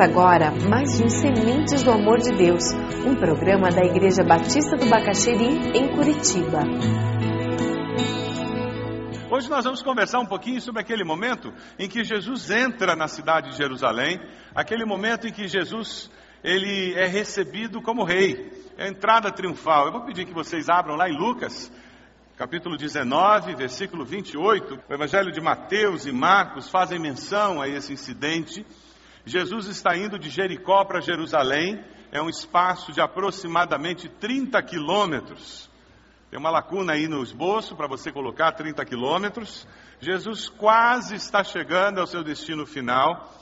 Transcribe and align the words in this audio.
Agora 0.00 0.52
mais 0.52 1.00
um 1.00 1.08
Sementes 1.08 1.82
do 1.82 1.90
Amor 1.90 2.18
de 2.18 2.30
Deus, 2.30 2.62
um 3.04 3.16
programa 3.16 3.68
da 3.68 3.84
Igreja 3.84 4.22
Batista 4.22 4.76
do 4.76 4.86
Bacaxeri, 4.86 5.76
em 5.76 5.88
Curitiba. 5.88 6.62
Hoje 9.28 9.50
nós 9.50 9.64
vamos 9.64 9.82
conversar 9.82 10.20
um 10.20 10.26
pouquinho 10.26 10.60
sobre 10.60 10.82
aquele 10.82 11.02
momento 11.02 11.52
em 11.76 11.88
que 11.88 12.04
Jesus 12.04 12.48
entra 12.48 12.94
na 12.94 13.08
cidade 13.08 13.50
de 13.50 13.56
Jerusalém, 13.56 14.20
aquele 14.54 14.84
momento 14.84 15.26
em 15.26 15.32
que 15.32 15.48
Jesus 15.48 16.08
ele 16.44 16.94
é 16.94 17.06
recebido 17.06 17.82
como 17.82 18.04
rei, 18.04 18.52
é 18.76 18.84
a 18.84 18.88
entrada 18.88 19.32
triunfal. 19.32 19.86
Eu 19.86 19.92
vou 19.92 20.04
pedir 20.04 20.26
que 20.26 20.32
vocês 20.32 20.68
abram 20.68 20.94
lá 20.94 21.10
em 21.10 21.18
Lucas, 21.18 21.72
capítulo 22.36 22.76
19, 22.76 23.56
versículo 23.56 24.04
28. 24.04 24.78
O 24.88 24.94
Evangelho 24.94 25.32
de 25.32 25.40
Mateus 25.40 26.06
e 26.06 26.12
Marcos 26.12 26.70
fazem 26.70 27.00
menção 27.00 27.60
a 27.60 27.66
esse 27.66 27.92
incidente. 27.92 28.64
Jesus 29.28 29.66
está 29.66 29.94
indo 29.94 30.18
de 30.18 30.30
Jericó 30.30 30.86
para 30.86 31.02
Jerusalém, 31.02 31.84
é 32.10 32.20
um 32.20 32.30
espaço 32.30 32.92
de 32.92 33.00
aproximadamente 33.00 34.08
30 34.08 34.62
quilômetros. 34.62 35.68
Tem 36.30 36.38
uma 36.38 36.48
lacuna 36.48 36.94
aí 36.94 37.06
no 37.06 37.22
esboço 37.22 37.76
para 37.76 37.86
você 37.86 38.10
colocar 38.10 38.52
30 38.52 38.82
quilômetros. 38.86 39.68
Jesus 40.00 40.48
quase 40.48 41.14
está 41.16 41.44
chegando 41.44 42.00
ao 42.00 42.06
seu 42.06 42.24
destino 42.24 42.64
final. 42.64 43.34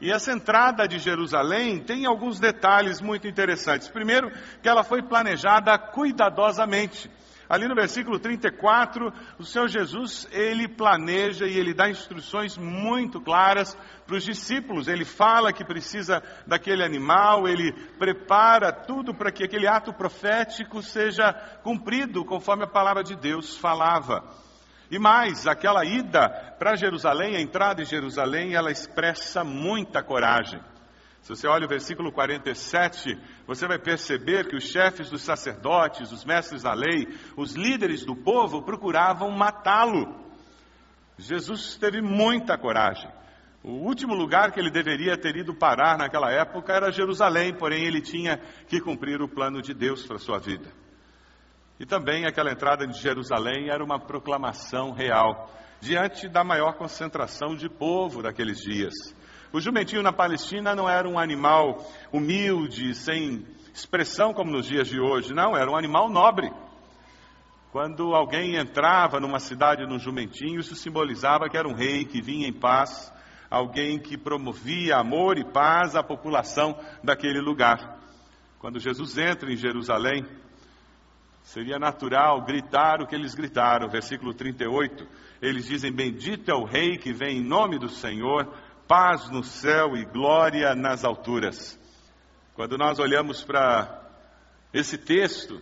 E 0.00 0.10
essa 0.10 0.32
entrada 0.32 0.88
de 0.88 0.98
Jerusalém 0.98 1.78
tem 1.78 2.06
alguns 2.06 2.40
detalhes 2.40 3.02
muito 3.02 3.28
interessantes. 3.28 3.88
Primeiro, 3.88 4.30
que 4.62 4.68
ela 4.68 4.82
foi 4.82 5.02
planejada 5.02 5.76
cuidadosamente. 5.78 7.10
Ali 7.54 7.68
no 7.68 7.74
versículo 7.76 8.18
34, 8.18 9.12
o 9.38 9.44
Senhor 9.44 9.68
Jesus, 9.68 10.26
ele 10.32 10.66
planeja 10.66 11.46
e 11.46 11.56
ele 11.56 11.72
dá 11.72 11.88
instruções 11.88 12.58
muito 12.58 13.20
claras 13.20 13.78
para 14.04 14.16
os 14.16 14.24
discípulos. 14.24 14.88
Ele 14.88 15.04
fala 15.04 15.52
que 15.52 15.64
precisa 15.64 16.20
daquele 16.44 16.82
animal, 16.82 17.46
ele 17.46 17.72
prepara 17.96 18.72
tudo 18.72 19.14
para 19.14 19.30
que 19.30 19.44
aquele 19.44 19.68
ato 19.68 19.92
profético 19.92 20.82
seja 20.82 21.32
cumprido 21.62 22.24
conforme 22.24 22.64
a 22.64 22.68
palavra 22.68 23.04
de 23.04 23.14
Deus 23.14 23.56
falava. 23.56 24.24
E 24.90 24.98
mais, 24.98 25.46
aquela 25.46 25.84
ida 25.84 26.28
para 26.58 26.74
Jerusalém, 26.74 27.36
a 27.36 27.40
entrada 27.40 27.82
em 27.82 27.86
Jerusalém, 27.86 28.56
ela 28.56 28.72
expressa 28.72 29.44
muita 29.44 30.02
coragem. 30.02 30.60
Se 31.24 31.30
você 31.30 31.48
olha 31.48 31.64
o 31.64 31.68
versículo 31.68 32.12
47, 32.12 33.18
você 33.46 33.66
vai 33.66 33.78
perceber 33.78 34.46
que 34.46 34.56
os 34.56 34.64
chefes 34.64 35.08
dos 35.08 35.22
sacerdotes, 35.22 36.12
os 36.12 36.22
mestres 36.22 36.62
da 36.62 36.74
lei, 36.74 37.08
os 37.34 37.54
líderes 37.54 38.04
do 38.04 38.14
povo 38.14 38.60
procuravam 38.60 39.30
matá-lo. 39.30 40.22
Jesus 41.16 41.78
teve 41.78 42.02
muita 42.02 42.58
coragem. 42.58 43.10
O 43.62 43.70
último 43.70 44.14
lugar 44.14 44.52
que 44.52 44.60
ele 44.60 44.70
deveria 44.70 45.16
ter 45.16 45.34
ido 45.34 45.54
parar 45.54 45.96
naquela 45.96 46.30
época 46.30 46.74
era 46.74 46.92
Jerusalém, 46.92 47.54
porém 47.54 47.86
ele 47.86 48.02
tinha 48.02 48.36
que 48.68 48.78
cumprir 48.78 49.22
o 49.22 49.28
plano 49.28 49.62
de 49.62 49.72
Deus 49.72 50.04
para 50.04 50.18
sua 50.18 50.38
vida. 50.38 50.70
E 51.80 51.86
também 51.86 52.26
aquela 52.26 52.52
entrada 52.52 52.86
de 52.86 53.00
Jerusalém 53.00 53.70
era 53.70 53.82
uma 53.82 53.98
proclamação 53.98 54.92
real, 54.92 55.50
diante 55.80 56.28
da 56.28 56.44
maior 56.44 56.74
concentração 56.74 57.56
de 57.56 57.70
povo 57.70 58.22
daqueles 58.22 58.58
dias. 58.58 58.92
O 59.54 59.60
jumentinho 59.60 60.02
na 60.02 60.12
Palestina 60.12 60.74
não 60.74 60.90
era 60.90 61.08
um 61.08 61.16
animal 61.16 61.88
humilde, 62.10 62.92
sem 62.92 63.46
expressão 63.72 64.34
como 64.34 64.50
nos 64.50 64.66
dias 64.66 64.88
de 64.88 64.98
hoje, 64.98 65.32
não, 65.32 65.56
era 65.56 65.70
um 65.70 65.76
animal 65.76 66.10
nobre. 66.10 66.50
Quando 67.70 68.16
alguém 68.16 68.56
entrava 68.56 69.20
numa 69.20 69.38
cidade 69.38 69.86
num 69.86 70.00
jumentinho, 70.00 70.58
isso 70.58 70.74
simbolizava 70.74 71.48
que 71.48 71.56
era 71.56 71.68
um 71.68 71.72
rei 71.72 72.04
que 72.04 72.20
vinha 72.20 72.48
em 72.48 72.52
paz, 72.52 73.12
alguém 73.48 73.96
que 73.96 74.18
promovia 74.18 74.96
amor 74.96 75.38
e 75.38 75.44
paz 75.44 75.94
à 75.94 76.02
população 76.02 76.76
daquele 77.04 77.40
lugar. 77.40 78.00
Quando 78.58 78.80
Jesus 78.80 79.16
entra 79.16 79.52
em 79.52 79.56
Jerusalém, 79.56 80.26
seria 81.44 81.78
natural 81.78 82.42
gritar 82.42 83.00
o 83.00 83.06
que 83.06 83.14
eles 83.14 83.36
gritaram, 83.36 83.88
versículo 83.88 84.34
38. 84.34 85.06
Eles 85.40 85.66
dizem: 85.66 85.92
Bendito 85.92 86.50
é 86.50 86.54
o 86.54 86.64
rei 86.64 86.98
que 86.98 87.12
vem 87.12 87.38
em 87.38 87.44
nome 87.44 87.78
do 87.78 87.88
Senhor, 87.88 88.52
paz 88.86 89.30
no 89.30 89.42
céu 89.42 89.96
e 89.96 90.04
glória 90.04 90.74
nas 90.74 91.04
alturas. 91.04 91.78
Quando 92.54 92.78
nós 92.78 92.98
olhamos 92.98 93.42
para 93.42 94.02
esse 94.72 94.98
texto, 94.98 95.60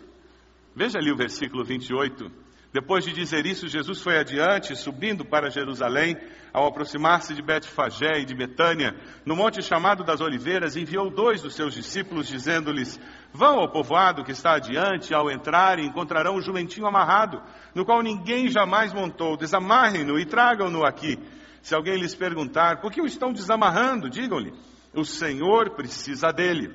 veja 0.74 0.98
ali 0.98 1.12
o 1.12 1.16
versículo 1.16 1.64
28. 1.64 2.42
Depois 2.72 3.04
de 3.04 3.12
dizer 3.12 3.44
isso, 3.44 3.68
Jesus 3.68 4.00
foi 4.00 4.18
adiante, 4.18 4.74
subindo 4.74 5.24
para 5.24 5.50
Jerusalém. 5.50 6.16
Ao 6.54 6.66
aproximar-se 6.66 7.34
de 7.34 7.40
Betfagé 7.40 8.20
e 8.20 8.26
de 8.26 8.34
Betânia, 8.34 8.94
no 9.24 9.34
monte 9.34 9.62
chamado 9.62 10.04
das 10.04 10.20
Oliveiras, 10.20 10.76
enviou 10.76 11.08
dois 11.08 11.40
dos 11.40 11.54
seus 11.54 11.72
discípulos, 11.72 12.28
dizendo-lhes: 12.28 13.00
Vão 13.32 13.58
ao 13.60 13.70
povoado 13.70 14.22
que 14.22 14.32
está 14.32 14.56
adiante, 14.56 15.14
ao 15.14 15.30
entrarem, 15.30 15.86
encontrarão 15.86 16.36
um 16.36 16.42
jumentinho 16.42 16.86
amarrado, 16.86 17.42
no 17.74 17.86
qual 17.86 18.02
ninguém 18.02 18.48
jamais 18.48 18.92
montou. 18.92 19.34
Desamarrem-no 19.36 20.18
e 20.18 20.26
tragam-no 20.26 20.84
aqui. 20.84 21.18
Se 21.62 21.74
alguém 21.74 21.96
lhes 21.96 22.14
perguntar 22.14 22.80
por 22.80 22.92
que 22.92 23.00
o 23.00 23.06
estão 23.06 23.32
desamarrando, 23.32 24.10
digam-lhe: 24.10 24.52
o 24.92 25.04
Senhor 25.04 25.70
precisa 25.70 26.32
dele. 26.32 26.74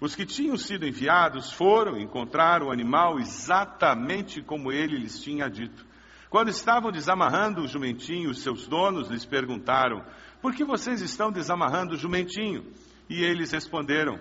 Os 0.00 0.14
que 0.14 0.26
tinham 0.26 0.56
sido 0.56 0.86
enviados 0.86 1.52
foram 1.52 1.96
encontrar 1.96 2.62
o 2.62 2.70
animal 2.70 3.18
exatamente 3.18 4.42
como 4.42 4.72
ele 4.72 4.98
lhes 4.98 5.22
tinha 5.22 5.48
dito. 5.48 5.86
Quando 6.28 6.48
estavam 6.48 6.90
desamarrando 6.90 7.62
o 7.62 7.68
jumentinho, 7.68 8.28
os 8.28 8.42
seus 8.42 8.66
donos 8.66 9.08
lhes 9.08 9.24
perguntaram: 9.24 10.04
Por 10.42 10.52
que 10.52 10.64
vocês 10.64 11.00
estão 11.00 11.30
desamarrando 11.30 11.94
o 11.94 11.96
jumentinho? 11.96 12.72
E 13.08 13.22
eles 13.22 13.52
responderam: 13.52 14.18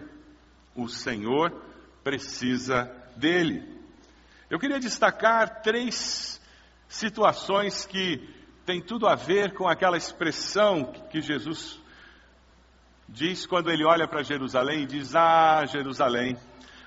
O 0.75 0.87
Senhor 0.87 1.51
precisa 2.03 2.83
dele. 3.17 3.67
Eu 4.47 4.59
queria 4.59 4.79
destacar 4.79 5.63
três 5.63 6.39
situações 6.87 7.87
que 7.87 8.21
tem 8.65 8.81
tudo 8.81 9.07
a 9.07 9.15
ver 9.15 9.53
com 9.53 9.67
aquela 9.67 9.97
expressão 9.97 10.85
que 11.09 11.21
Jesus 11.21 11.79
diz 13.07 13.45
quando 13.45 13.69
ele 13.69 13.83
olha 13.85 14.07
para 14.07 14.23
Jerusalém 14.23 14.83
e 14.83 14.85
diz: 14.85 15.15
Ah, 15.15 15.65
Jerusalém, 15.65 16.37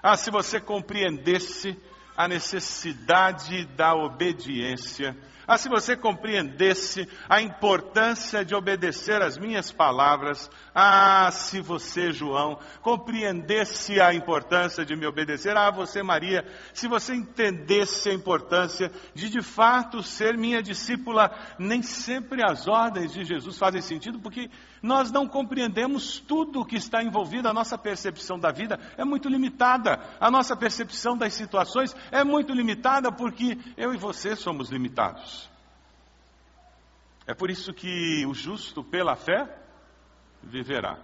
ah, 0.03 0.16
se 0.16 0.31
você 0.31 0.60
compreendesse 0.60 1.76
a 2.16 2.26
necessidade 2.26 3.66
da 3.76 3.94
obediência, 3.94 5.16
ah, 5.47 5.57
se 5.57 5.69
você 5.69 5.97
compreendesse 5.97 7.09
a 7.29 7.41
importância 7.41 8.45
de 8.45 8.55
obedecer 8.55 9.23
às 9.23 9.39
minhas 9.39 9.71
palavras, 9.71 10.51
ah, 10.75 11.31
se 11.31 11.61
você, 11.61 12.11
João, 12.11 12.59
compreendesse 12.83 14.01
a 14.01 14.12
importância 14.12 14.84
de 14.84 14.97
me 14.97 15.07
obedecer, 15.07 15.57
ah, 15.57 15.71
você, 15.71 16.03
Maria, 16.03 16.45
se 16.73 16.89
você 16.89 17.15
entendesse 17.15 18.11
a 18.11 18.15
importância 18.15 18.91
de 19.15 19.31
de 19.31 19.43
fato 19.43 20.03
ser 20.03 20.37
minha 20.37 20.62
discípula, 20.62 21.31
nem 21.59 21.83
sempre 21.83 22.43
as 22.45 22.67
ordens 22.67 23.13
de 23.13 23.25
Jesus 23.25 23.59
fazem 23.59 23.81
sentido, 23.81 24.19
porque 24.19 24.51
nós 24.83 25.11
não 25.11 25.27
compreendemos 25.27 26.19
tudo 26.21 26.61
o 26.61 26.65
que 26.65 26.77
está 26.77 27.03
envolvido, 27.03 27.49
a 27.49 27.53
nossa 27.53 27.77
percepção 27.77 28.39
da 28.39 28.51
vida 28.51 28.78
é 28.97 29.05
muito 29.05 29.28
limitada, 29.28 30.01
a 30.21 30.31
nossa 30.31 30.57
percepção 30.57 31.17
das 31.17 31.34
situações 31.34 31.95
é 32.11 32.23
muito 32.25 32.53
limitada, 32.53 33.11
porque 33.13 33.59
eu 33.77 33.93
e 33.93 33.99
você 33.99 34.37
somos 34.37 34.71
limitados. 34.71 35.35
É 37.26 37.34
por 37.34 37.50
isso 37.50 37.72
que 37.72 38.25
o 38.25 38.32
justo 38.32 38.84
pela 38.84 39.16
fé 39.16 39.48
viverá. 40.42 40.98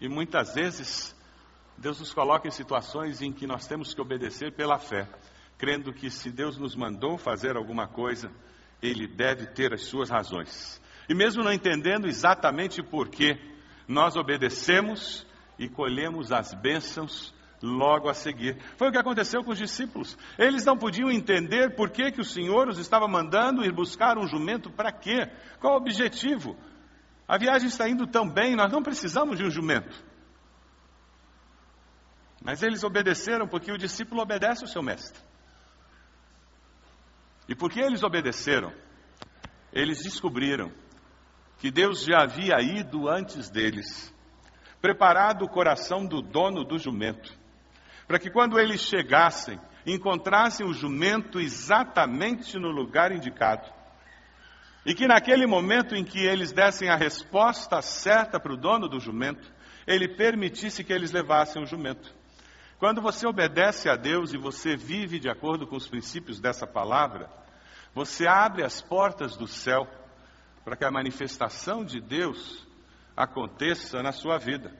E 0.00 0.08
muitas 0.08 0.54
vezes 0.54 1.16
Deus 1.78 1.98
nos 2.00 2.12
coloca 2.12 2.46
em 2.46 2.50
situações 2.50 3.22
em 3.22 3.32
que 3.32 3.46
nós 3.46 3.66
temos 3.66 3.94
que 3.94 4.00
obedecer 4.00 4.52
pela 4.52 4.78
fé, 4.78 5.08
crendo 5.56 5.92
que 5.92 6.10
se 6.10 6.30
Deus 6.30 6.58
nos 6.58 6.76
mandou 6.76 7.16
fazer 7.16 7.56
alguma 7.56 7.88
coisa, 7.88 8.30
Ele 8.82 9.06
deve 9.06 9.46
ter 9.46 9.72
as 9.72 9.84
suas 9.84 10.10
razões. 10.10 10.80
E 11.08 11.14
mesmo 11.14 11.42
não 11.42 11.52
entendendo 11.52 12.06
exatamente 12.06 12.82
por 12.82 13.08
que, 13.08 13.38
nós 13.88 14.16
obedecemos 14.16 15.26
e 15.58 15.68
colhemos 15.68 16.30
as 16.30 16.54
bênçãos 16.54 17.34
logo 17.62 18.08
a 18.08 18.14
seguir. 18.14 18.60
Foi 18.76 18.88
o 18.88 18.92
que 18.92 18.98
aconteceu 18.98 19.44
com 19.44 19.52
os 19.52 19.58
discípulos. 19.58 20.18
Eles 20.36 20.64
não 20.64 20.76
podiam 20.76 21.10
entender 21.10 21.76
por 21.76 21.90
que, 21.90 22.10
que 22.10 22.20
o 22.20 22.24
Senhor 22.24 22.68
os 22.68 22.78
estava 22.78 23.06
mandando 23.06 23.64
ir 23.64 23.72
buscar 23.72 24.18
um 24.18 24.26
jumento 24.26 24.70
para 24.70 24.90
quê? 24.90 25.30
Qual 25.60 25.74
o 25.74 25.76
objetivo? 25.76 26.56
A 27.26 27.38
viagem 27.38 27.68
está 27.68 27.88
indo 27.88 28.06
tão 28.06 28.28
bem, 28.28 28.56
nós 28.56 28.70
não 28.72 28.82
precisamos 28.82 29.38
de 29.38 29.44
um 29.44 29.50
jumento. 29.50 30.04
Mas 32.44 32.62
eles 32.62 32.82
obedeceram 32.82 33.46
porque 33.46 33.70
o 33.70 33.78
discípulo 33.78 34.20
obedece 34.20 34.64
o 34.64 34.68
seu 34.68 34.82
mestre. 34.82 35.22
E 37.48 37.54
porque 37.54 37.80
eles 37.80 38.02
obedeceram, 38.02 38.72
eles 39.72 40.02
descobriram 40.02 40.72
que 41.58 41.70
Deus 41.70 42.04
já 42.04 42.22
havia 42.22 42.60
ido 42.60 43.08
antes 43.08 43.48
deles, 43.48 44.12
preparado 44.80 45.44
o 45.44 45.48
coração 45.48 46.04
do 46.04 46.20
dono 46.20 46.64
do 46.64 46.76
jumento 46.76 47.41
para 48.12 48.18
que 48.18 48.28
quando 48.28 48.60
eles 48.60 48.82
chegassem, 48.82 49.58
encontrassem 49.86 50.66
o 50.66 50.74
jumento 50.74 51.40
exatamente 51.40 52.58
no 52.58 52.68
lugar 52.68 53.10
indicado. 53.10 53.72
E 54.84 54.94
que 54.94 55.06
naquele 55.06 55.46
momento 55.46 55.96
em 55.96 56.04
que 56.04 56.18
eles 56.18 56.52
dessem 56.52 56.90
a 56.90 56.94
resposta 56.94 57.80
certa 57.80 58.38
para 58.38 58.52
o 58.52 58.56
dono 58.58 58.86
do 58.86 59.00
jumento, 59.00 59.50
ele 59.86 60.06
permitisse 60.06 60.84
que 60.84 60.92
eles 60.92 61.10
levassem 61.10 61.62
o 61.62 61.64
jumento. 61.64 62.14
Quando 62.78 63.00
você 63.00 63.26
obedece 63.26 63.88
a 63.88 63.96
Deus 63.96 64.34
e 64.34 64.36
você 64.36 64.76
vive 64.76 65.18
de 65.18 65.30
acordo 65.30 65.66
com 65.66 65.76
os 65.76 65.88
princípios 65.88 66.38
dessa 66.38 66.66
palavra, 66.66 67.30
você 67.94 68.26
abre 68.26 68.62
as 68.62 68.82
portas 68.82 69.38
do 69.38 69.46
céu 69.46 69.88
para 70.62 70.76
que 70.76 70.84
a 70.84 70.90
manifestação 70.90 71.82
de 71.82 71.98
Deus 71.98 72.68
aconteça 73.16 74.02
na 74.02 74.12
sua 74.12 74.36
vida. 74.36 74.70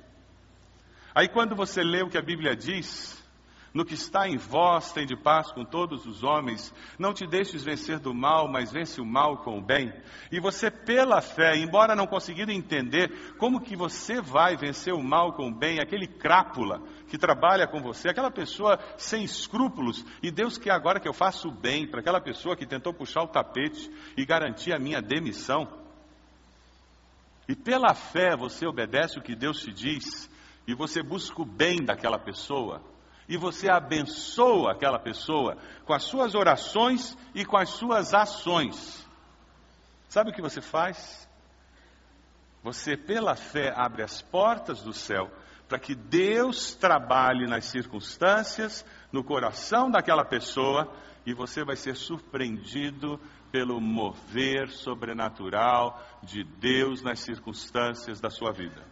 Aí, 1.14 1.28
quando 1.28 1.56
você 1.56 1.82
lê 1.82 2.02
o 2.02 2.10
que 2.10 2.18
a 2.18 2.22
Bíblia 2.22 2.54
diz, 2.54 3.21
no 3.74 3.86
que 3.86 3.94
está 3.94 4.28
em 4.28 4.36
vós, 4.36 4.92
tem 4.92 5.06
de 5.06 5.16
paz 5.16 5.50
com 5.50 5.64
todos 5.64 6.04
os 6.04 6.22
homens. 6.22 6.74
Não 6.98 7.14
te 7.14 7.26
deixes 7.26 7.64
vencer 7.64 7.98
do 7.98 8.12
mal, 8.12 8.46
mas 8.46 8.70
vence 8.70 9.00
o 9.00 9.06
mal 9.06 9.38
com 9.38 9.58
o 9.58 9.62
bem. 9.62 9.90
E 10.30 10.38
você, 10.38 10.70
pela 10.70 11.22
fé, 11.22 11.56
embora 11.56 11.96
não 11.96 12.06
conseguindo 12.06 12.52
entender 12.52 13.34
como 13.38 13.62
que 13.62 13.74
você 13.74 14.20
vai 14.20 14.56
vencer 14.56 14.92
o 14.92 15.02
mal 15.02 15.32
com 15.32 15.48
o 15.48 15.54
bem, 15.54 15.80
aquele 15.80 16.06
crápula 16.06 16.82
que 17.08 17.16
trabalha 17.16 17.66
com 17.66 17.80
você, 17.80 18.10
aquela 18.10 18.30
pessoa 18.30 18.78
sem 18.98 19.24
escrúpulos, 19.24 20.04
e 20.22 20.30
Deus 20.30 20.58
quer 20.58 20.72
agora 20.72 21.00
que 21.00 21.08
eu 21.08 21.14
faça 21.14 21.48
o 21.48 21.52
bem 21.52 21.86
para 21.86 22.00
aquela 22.00 22.20
pessoa 22.20 22.56
que 22.56 22.66
tentou 22.66 22.92
puxar 22.92 23.22
o 23.22 23.28
tapete 23.28 23.90
e 24.16 24.24
garantir 24.26 24.74
a 24.74 24.78
minha 24.78 25.00
demissão. 25.00 25.66
E 27.48 27.56
pela 27.56 27.94
fé 27.94 28.36
você 28.36 28.66
obedece 28.66 29.18
o 29.18 29.22
que 29.22 29.34
Deus 29.34 29.62
te 29.62 29.72
diz, 29.72 30.30
e 30.66 30.74
você 30.74 31.02
busca 31.02 31.40
o 31.40 31.46
bem 31.46 31.82
daquela 31.82 32.18
pessoa 32.18 32.91
e 33.28 33.36
você 33.36 33.70
abençoa 33.70 34.72
aquela 34.72 34.98
pessoa 34.98 35.56
com 35.84 35.92
as 35.92 36.04
suas 36.04 36.34
orações 36.34 37.16
e 37.34 37.44
com 37.44 37.56
as 37.56 37.70
suas 37.70 38.14
ações. 38.14 39.06
Sabe 40.08 40.30
o 40.30 40.34
que 40.34 40.42
você 40.42 40.60
faz? 40.60 41.28
Você, 42.62 42.96
pela 42.96 43.34
fé, 43.34 43.72
abre 43.74 44.02
as 44.02 44.22
portas 44.22 44.82
do 44.82 44.92
céu 44.92 45.30
para 45.68 45.78
que 45.78 45.94
Deus 45.94 46.74
trabalhe 46.74 47.46
nas 47.46 47.64
circunstâncias, 47.64 48.84
no 49.10 49.24
coração 49.24 49.90
daquela 49.90 50.24
pessoa, 50.24 50.92
e 51.24 51.32
você 51.32 51.64
vai 51.64 51.76
ser 51.76 51.96
surpreendido 51.96 53.18
pelo 53.50 53.80
mover 53.80 54.68
sobrenatural 54.70 55.98
de 56.22 56.44
Deus 56.44 57.02
nas 57.02 57.20
circunstâncias 57.20 58.20
da 58.20 58.28
sua 58.28 58.52
vida. 58.52 58.82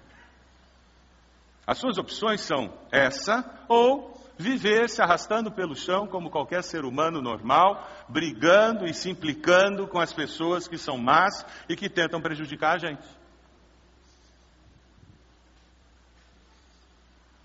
As 1.66 1.78
suas 1.78 1.98
opções 1.98 2.40
são 2.40 2.72
essa 2.90 3.44
ou 3.68 4.19
viver 4.40 4.88
se 4.88 5.02
arrastando 5.02 5.52
pelo 5.52 5.76
chão 5.76 6.06
como 6.06 6.30
qualquer 6.30 6.64
ser 6.64 6.84
humano 6.84 7.20
normal, 7.20 7.86
brigando 8.08 8.86
e 8.86 8.94
se 8.94 9.10
implicando 9.10 9.86
com 9.86 10.00
as 10.00 10.12
pessoas 10.12 10.66
que 10.66 10.78
são 10.78 10.96
más 10.96 11.44
e 11.68 11.76
que 11.76 11.88
tentam 11.88 12.20
prejudicar 12.20 12.76
a 12.76 12.78
gente. 12.78 13.06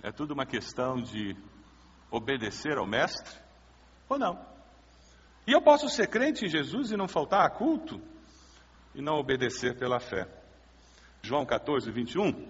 É 0.02 0.12
tudo 0.12 0.34
uma 0.34 0.46
questão 0.46 1.02
de 1.02 1.36
obedecer 2.10 2.78
ao 2.78 2.88
Mestre 2.88 3.38
ou 4.08 4.18
não. 4.18 4.40
E 5.46 5.52
eu 5.52 5.62
posso 5.62 5.90
ser 5.90 6.08
crente 6.08 6.46
em 6.46 6.50
Jesus 6.50 6.92
e 6.92 6.98
não 6.98 7.08
faltar 7.08 7.46
a 7.46 7.50
culto 7.50 8.02
e 8.94 9.02
não 9.02 9.16
obedecer 9.16 9.78
pela 9.78 10.00
fé. 10.00 10.28
João 11.22 11.46
14, 11.46 11.92
21. 11.92 12.48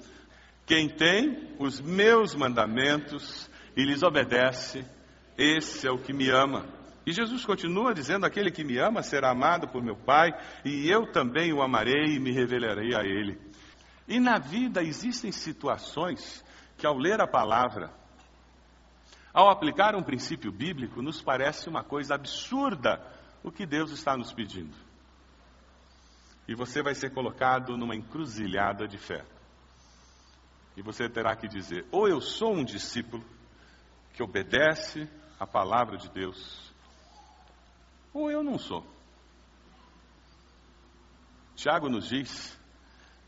Quem 0.66 0.90
tem 0.90 1.56
os 1.60 1.80
meus 1.80 2.36
mandamentos 2.36 3.50
e 3.76 3.84
lhes 3.84 4.04
obedece, 4.04 4.86
esse 5.38 5.88
é 5.88 5.92
o 5.92 5.98
que 5.98 6.14
me 6.14 6.30
ama. 6.30 6.66
E 7.06 7.12
Jesus 7.12 7.46
continua 7.46 7.94
dizendo: 7.94 8.26
Aquele 8.26 8.50
que 8.50 8.64
me 8.64 8.78
ama 8.78 9.04
será 9.04 9.32
amado 9.32 9.68
por 9.68 9.84
meu 9.84 9.96
Pai, 9.96 10.32
e 10.64 10.90
eu 10.90 11.12
também 11.12 11.54
o 11.54 11.62
amarei 11.62 12.16
e 12.16 12.20
me 12.20 12.32
revelarei 12.32 12.96
a 12.96 13.04
ele. 13.04 13.40
E 14.08 14.20
na 14.20 14.40
vida 14.40 14.82
existem 14.82 15.32
situações 15.32 16.44
que, 16.78 16.88
ao 16.88 16.98
ler 16.98 17.20
a 17.22 17.28
palavra, 17.28 17.92
ao 19.34 19.50
aplicar 19.50 19.96
um 19.96 20.04
princípio 20.04 20.52
bíblico, 20.52 21.02
nos 21.02 21.22
parece 21.22 21.68
uma 21.68 21.84
coisa 21.84 22.16
absurda 22.16 23.02
o 23.44 23.52
que 23.52 23.66
Deus 23.66 23.92
está 23.92 24.16
nos 24.16 24.32
pedindo. 24.32 24.76
E 26.48 26.56
você 26.56 26.82
vai 26.82 26.96
ser 26.96 27.12
colocado 27.12 27.76
numa 27.76 27.96
encruzilhada 27.96 28.88
de 28.88 28.98
fé. 28.98 29.26
E 30.78 30.82
você 30.82 31.10
terá 31.10 31.36
que 31.36 31.48
dizer: 31.48 31.86
ou 31.92 32.08
eu 32.08 32.22
sou 32.22 32.54
um 32.54 32.64
discípulo 32.64 33.24
que 34.16 34.24
obedece 34.24 35.10
à 35.38 35.46
palavra 35.46 35.98
de 35.98 36.10
Deus, 36.10 36.74
ou 38.14 38.32
eu 38.32 38.42
não 38.42 38.58
sou. 38.58 38.86
Tiago 41.56 41.90
nos 41.90 42.08
diz 42.08 42.58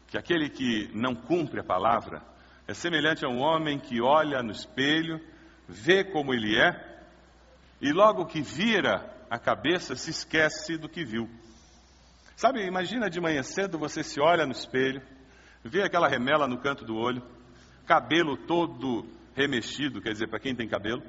que 0.07 0.18
aquele 0.18 0.50
que 0.50 0.89
não 0.94 1.13
cumpre 1.13 1.60
a 1.60 1.63
palavra 1.63 2.24
é 2.66 2.74
semelhante 2.74 3.25
a 3.25 3.30
um 3.30 3.39
homem 3.39 3.78
que 3.78 4.01
olha 4.01 4.42
no 4.42 4.51
espelho, 4.51 5.19
vê 5.68 6.06
como 6.06 6.34
ele 6.34 6.57
é, 6.57 7.04
e 7.81 7.92
logo 7.92 8.25
que 8.25 8.42
vira 8.42 9.13
a 9.30 9.38
cabeça 9.38 9.94
se 9.94 10.10
esquece 10.10 10.78
do 10.78 10.88
que 10.88 11.04
viu. 11.04 11.30
Sabe, 12.38 12.66
imagina 12.66 13.10
de 13.10 13.19
manhã 13.19 13.44
cedo 13.44 13.78
você 13.78 14.04
se 14.04 14.22
olha 14.22 14.45
no 14.45 14.54
espelho, 14.54 15.01
vê 15.63 15.84
aquela 15.84 16.07
remela 16.07 16.48
no 16.48 16.60
canto 16.60 16.86
do 16.86 16.95
olho, 16.95 17.22
cabelo 17.86 18.38
todo 18.38 19.16
remexido, 19.38 20.01
quer 20.01 20.13
dizer, 20.13 20.28
para 20.28 20.39
quem 20.39 20.56
tem 20.56 20.68
cabelo. 20.68 21.04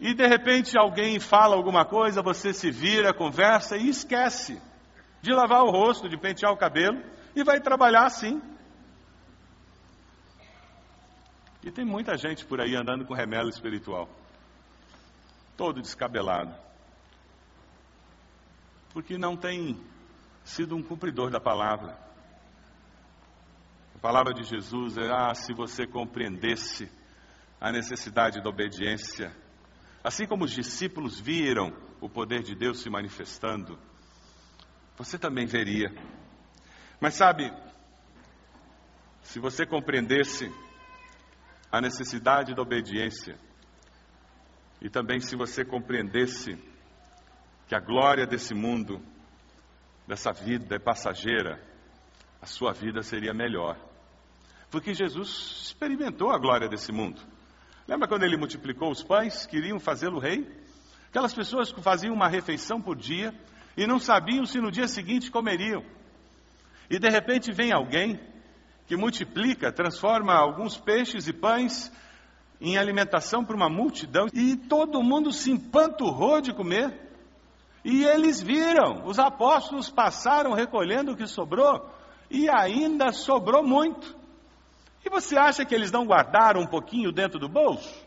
E 0.00 0.12
de 0.12 0.26
repente 0.26 0.76
alguém 0.76 1.20
fala 1.20 1.54
alguma 1.54 1.84
coisa, 1.84 2.20
você 2.20 2.52
se 2.52 2.68
vira, 2.68 3.14
conversa 3.14 3.76
e 3.76 3.88
esquece 3.88 4.60
de 5.22 5.32
lavar 5.32 5.62
o 5.62 5.70
rosto, 5.70 6.08
de 6.08 6.18
pentear 6.18 6.52
o 6.52 6.56
cabelo 6.56 7.00
e 7.36 7.44
vai 7.44 7.60
trabalhar 7.60 8.06
assim. 8.06 8.42
E 11.62 11.70
tem 11.70 11.84
muita 11.84 12.16
gente 12.16 12.44
por 12.44 12.60
aí 12.60 12.74
andando 12.74 13.04
com 13.04 13.14
remelo 13.14 13.50
espiritual, 13.50 14.08
todo 15.56 15.80
descabelado, 15.80 16.54
porque 18.92 19.16
não 19.16 19.36
tem 19.36 19.78
sido 20.42 20.74
um 20.74 20.82
cumpridor 20.82 21.30
da 21.30 21.38
palavra. 21.38 22.09
A 24.00 24.02
palavra 24.02 24.32
de 24.32 24.44
Jesus 24.44 24.96
é: 24.96 25.10
ah, 25.12 25.34
se 25.34 25.52
você 25.52 25.86
compreendesse 25.86 26.90
a 27.60 27.70
necessidade 27.70 28.42
da 28.42 28.48
obediência, 28.48 29.30
assim 30.02 30.26
como 30.26 30.44
os 30.44 30.52
discípulos 30.52 31.20
viram 31.20 31.70
o 32.00 32.08
poder 32.08 32.42
de 32.42 32.54
Deus 32.54 32.80
se 32.80 32.88
manifestando, 32.88 33.78
você 34.96 35.18
também 35.18 35.44
veria. 35.44 35.90
Mas 36.98 37.12
sabe, 37.12 37.52
se 39.20 39.38
você 39.38 39.66
compreendesse 39.66 40.50
a 41.70 41.78
necessidade 41.78 42.54
da 42.54 42.62
obediência, 42.62 43.38
e 44.80 44.88
também 44.88 45.20
se 45.20 45.36
você 45.36 45.62
compreendesse 45.62 46.56
que 47.68 47.74
a 47.74 47.80
glória 47.80 48.26
desse 48.26 48.54
mundo, 48.54 48.98
dessa 50.08 50.32
vida 50.32 50.76
é 50.76 50.78
passageira, 50.78 51.62
a 52.40 52.46
sua 52.46 52.72
vida 52.72 53.02
seria 53.02 53.34
melhor. 53.34 53.89
Porque 54.70 54.94
Jesus 54.94 55.62
experimentou 55.66 56.30
a 56.30 56.38
glória 56.38 56.68
desse 56.68 56.92
mundo. 56.92 57.20
Lembra 57.88 58.06
quando 58.06 58.22
ele 58.22 58.36
multiplicou 58.36 58.90
os 58.90 59.02
pães? 59.02 59.46
Queriam 59.46 59.80
fazê-lo 59.80 60.20
rei? 60.20 60.48
Aquelas 61.08 61.34
pessoas 61.34 61.72
que 61.72 61.82
faziam 61.82 62.14
uma 62.14 62.28
refeição 62.28 62.80
por 62.80 62.96
dia 62.96 63.34
e 63.76 63.84
não 63.84 63.98
sabiam 63.98 64.46
se 64.46 64.60
no 64.60 64.70
dia 64.70 64.86
seguinte 64.86 65.30
comeriam. 65.30 65.84
E 66.88 66.98
de 67.00 67.08
repente 67.08 67.50
vem 67.50 67.72
alguém 67.72 68.20
que 68.86 68.96
multiplica, 68.96 69.72
transforma 69.72 70.34
alguns 70.34 70.76
peixes 70.76 71.26
e 71.26 71.32
pães 71.32 71.90
em 72.60 72.78
alimentação 72.78 73.44
para 73.44 73.56
uma 73.56 73.68
multidão 73.68 74.26
e 74.32 74.56
todo 74.56 75.02
mundo 75.02 75.32
se 75.32 75.50
empanturrou 75.50 76.40
de 76.40 76.52
comer. 76.52 77.08
E 77.84 78.04
eles 78.04 78.40
viram, 78.40 79.04
os 79.04 79.18
apóstolos 79.18 79.90
passaram 79.90 80.52
recolhendo 80.52 81.12
o 81.12 81.16
que 81.16 81.26
sobrou 81.26 81.90
e 82.30 82.48
ainda 82.48 83.10
sobrou 83.10 83.64
muito. 83.64 84.19
E 85.04 85.08
você 85.08 85.36
acha 85.36 85.64
que 85.64 85.74
eles 85.74 85.90
não 85.90 86.04
guardaram 86.04 86.60
um 86.60 86.66
pouquinho 86.66 87.10
dentro 87.10 87.38
do 87.38 87.48
bolso? 87.48 88.06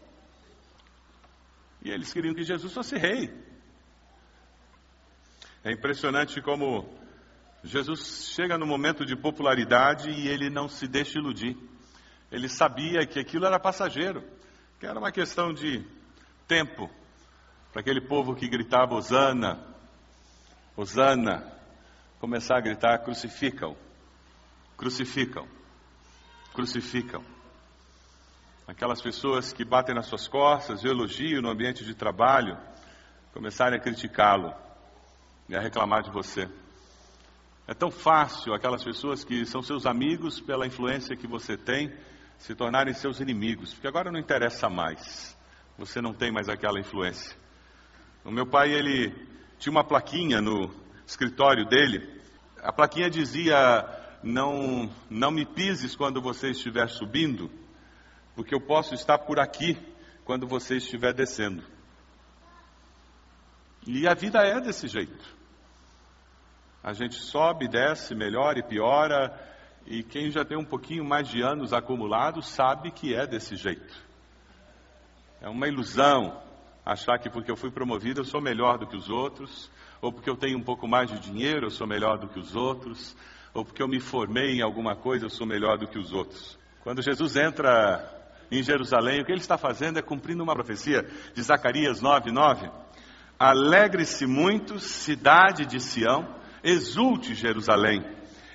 E 1.81 1.89
eles 1.89 2.13
queriam 2.13 2.33
que 2.33 2.43
Jesus 2.43 2.73
fosse 2.73 2.97
rei. 2.97 3.33
É 5.63 5.71
impressionante 5.71 6.41
como 6.41 6.88
Jesus 7.63 8.31
chega 8.33 8.57
no 8.57 8.65
momento 8.65 9.05
de 9.05 9.15
popularidade 9.15 10.09
e 10.09 10.27
ele 10.27 10.50
não 10.50 10.67
se 10.67 10.88
deixa 10.88 11.17
iludir. 11.17 11.57
Ele 12.31 12.47
sabia 12.47 13.05
que 13.05 13.19
aquilo 13.19 13.45
era 13.45 13.59
passageiro, 13.59 14.23
que 14.79 14.85
era 14.85 15.00
uma 15.00 15.12
questão 15.12 15.53
de 15.53 15.85
tempo 16.47 16.89
para 17.71 17.81
aquele 17.81 18.01
povo 18.01 18.35
que 18.35 18.47
gritava 18.47 18.93
Osana, 18.93 19.65
Osana, 20.75 21.51
começar 22.19 22.57
a 22.57 22.62
gritar 22.62 23.00
crucificam, 23.00 23.75
crucificam 24.77 25.47
crucificam. 26.53 27.24
Aquelas 28.67 29.01
pessoas 29.01 29.51
que 29.51 29.65
batem 29.65 29.93
nas 29.93 30.05
suas 30.05 30.27
costas, 30.27 30.86
elogiam 30.86 31.41
no 31.41 31.50
ambiente 31.50 31.83
de 31.83 31.93
trabalho, 31.93 32.57
começarem 33.33 33.77
a 33.77 33.81
criticá-lo 33.81 34.53
e 35.50 35.55
a 35.55 35.60
reclamar 35.60 36.03
de 36.03 36.12
você. 36.12 36.48
É 37.67 37.74
tão 37.74 37.91
fácil 37.91 38.53
aquelas 38.53 38.83
pessoas 38.83 39.24
que 39.24 39.45
são 39.45 39.62
seus 39.62 39.86
amigos 39.86 40.39
pela 40.39 40.67
influência 40.67 41.15
que 41.15 41.27
você 41.27 41.57
tem 41.57 41.93
se 42.38 42.53
tornarem 42.53 42.93
seus 42.93 43.19
inimigos, 43.19 43.74
porque 43.74 43.88
agora 43.88 44.12
não 44.12 44.19
interessa 44.19 44.69
mais. 44.69 45.38
Você 45.77 46.01
não 46.01 46.13
tem 46.13 46.31
mais 46.31 46.50
aquela 46.50 46.79
influência. 46.79 47.36
O 48.24 48.31
meu 48.31 48.45
pai, 48.45 48.72
ele 48.72 49.13
tinha 49.60 49.72
uma 49.72 49.83
plaquinha 49.83 50.41
no 50.41 50.74
escritório 51.05 51.65
dele. 51.65 52.22
A 52.62 52.72
plaquinha 52.72 53.10
dizia: 53.10 54.02
"Não, 54.24 54.89
não 55.10 55.32
me 55.32 55.46
pises 55.46 55.96
quando 55.96 56.22
você 56.22 56.51
estiver 56.51 56.88
subindo, 56.88 57.51
porque 58.36 58.56
eu 58.56 58.62
posso 58.62 58.94
estar 58.94 59.20
por 59.20 59.39
aqui 59.39 59.77
quando 60.25 60.48
você 60.48 60.77
estiver 60.77 61.13
descendo". 61.13 61.63
E 63.86 64.08
a 64.08 64.13
vida 64.13 64.39
é 64.39 64.62
desse 64.62 64.88
jeito. 64.88 65.44
A 66.82 66.94
gente 66.94 67.15
sobe, 67.15 67.68
desce, 67.68 68.15
melhora 68.15 68.60
e 68.60 68.63
piora, 68.63 69.32
e 69.86 70.03
quem 70.03 70.32
já 70.32 70.46
tem 70.46 70.58
um 70.58 70.65
pouquinho 70.65 71.03
mais 71.03 71.27
de 71.27 71.42
anos 71.42 71.74
acumulados 71.74 72.48
sabe 72.48 72.92
que 72.92 73.13
é 73.13 73.27
desse 73.27 73.56
jeito. 73.56 73.94
É 75.42 75.50
uma 75.50 75.68
ilusão 75.68 76.42
achar 76.86 77.18
que 77.20 77.30
porque 77.30 77.51
eu 77.51 77.56
fui 77.56 77.72
promovido 77.72 78.22
eu 78.22 78.25
sou 78.25 78.42
melhor 78.42 78.77
do 78.77 78.88
que 78.88 78.96
os 78.96 79.10
outros, 79.10 79.70
ou 80.01 80.12
porque 80.12 80.30
eu 80.30 80.36
tenho 80.36 80.58
um 80.58 80.63
pouco 80.63 80.88
mais 80.88 81.10
de 81.10 81.20
dinheiro 81.20 81.68
eu 81.68 81.72
sou 81.72 81.88
melhor 81.88 82.18
do 82.18 82.27
que 82.27 82.39
os 82.39 82.56
outros, 82.56 83.15
ou 83.53 83.63
porque 83.63 83.81
eu 83.81 83.88
me 83.88 84.00
formei 84.00 84.55
em 84.55 84.62
alguma 84.62 84.95
coisa 84.95 85.25
eu 85.25 85.29
sou 85.29 85.45
melhor 85.45 85.77
do 85.77 85.88
que 85.88 86.00
os 86.00 86.12
outros. 86.12 86.57
Quando 86.81 87.01
Jesus 87.01 87.36
entra 87.36 88.10
em 88.51 88.62
Jerusalém, 88.62 89.22
o 89.22 89.25
que 89.25 89.31
ele 89.31 89.41
está 89.41 89.57
fazendo 89.57 90.00
é 90.00 90.01
cumprindo 90.01 90.43
uma 90.43 90.53
profecia 90.53 91.07
de 91.33 91.41
Zacarias 91.41 92.01
9:9. 92.01 92.69
Alegre-se 93.39 94.25
muito, 94.25 94.79
cidade 94.79 95.65
de 95.65 95.79
Sião, 95.79 96.36
exulte 96.63 97.36
Jerusalém. 97.36 98.03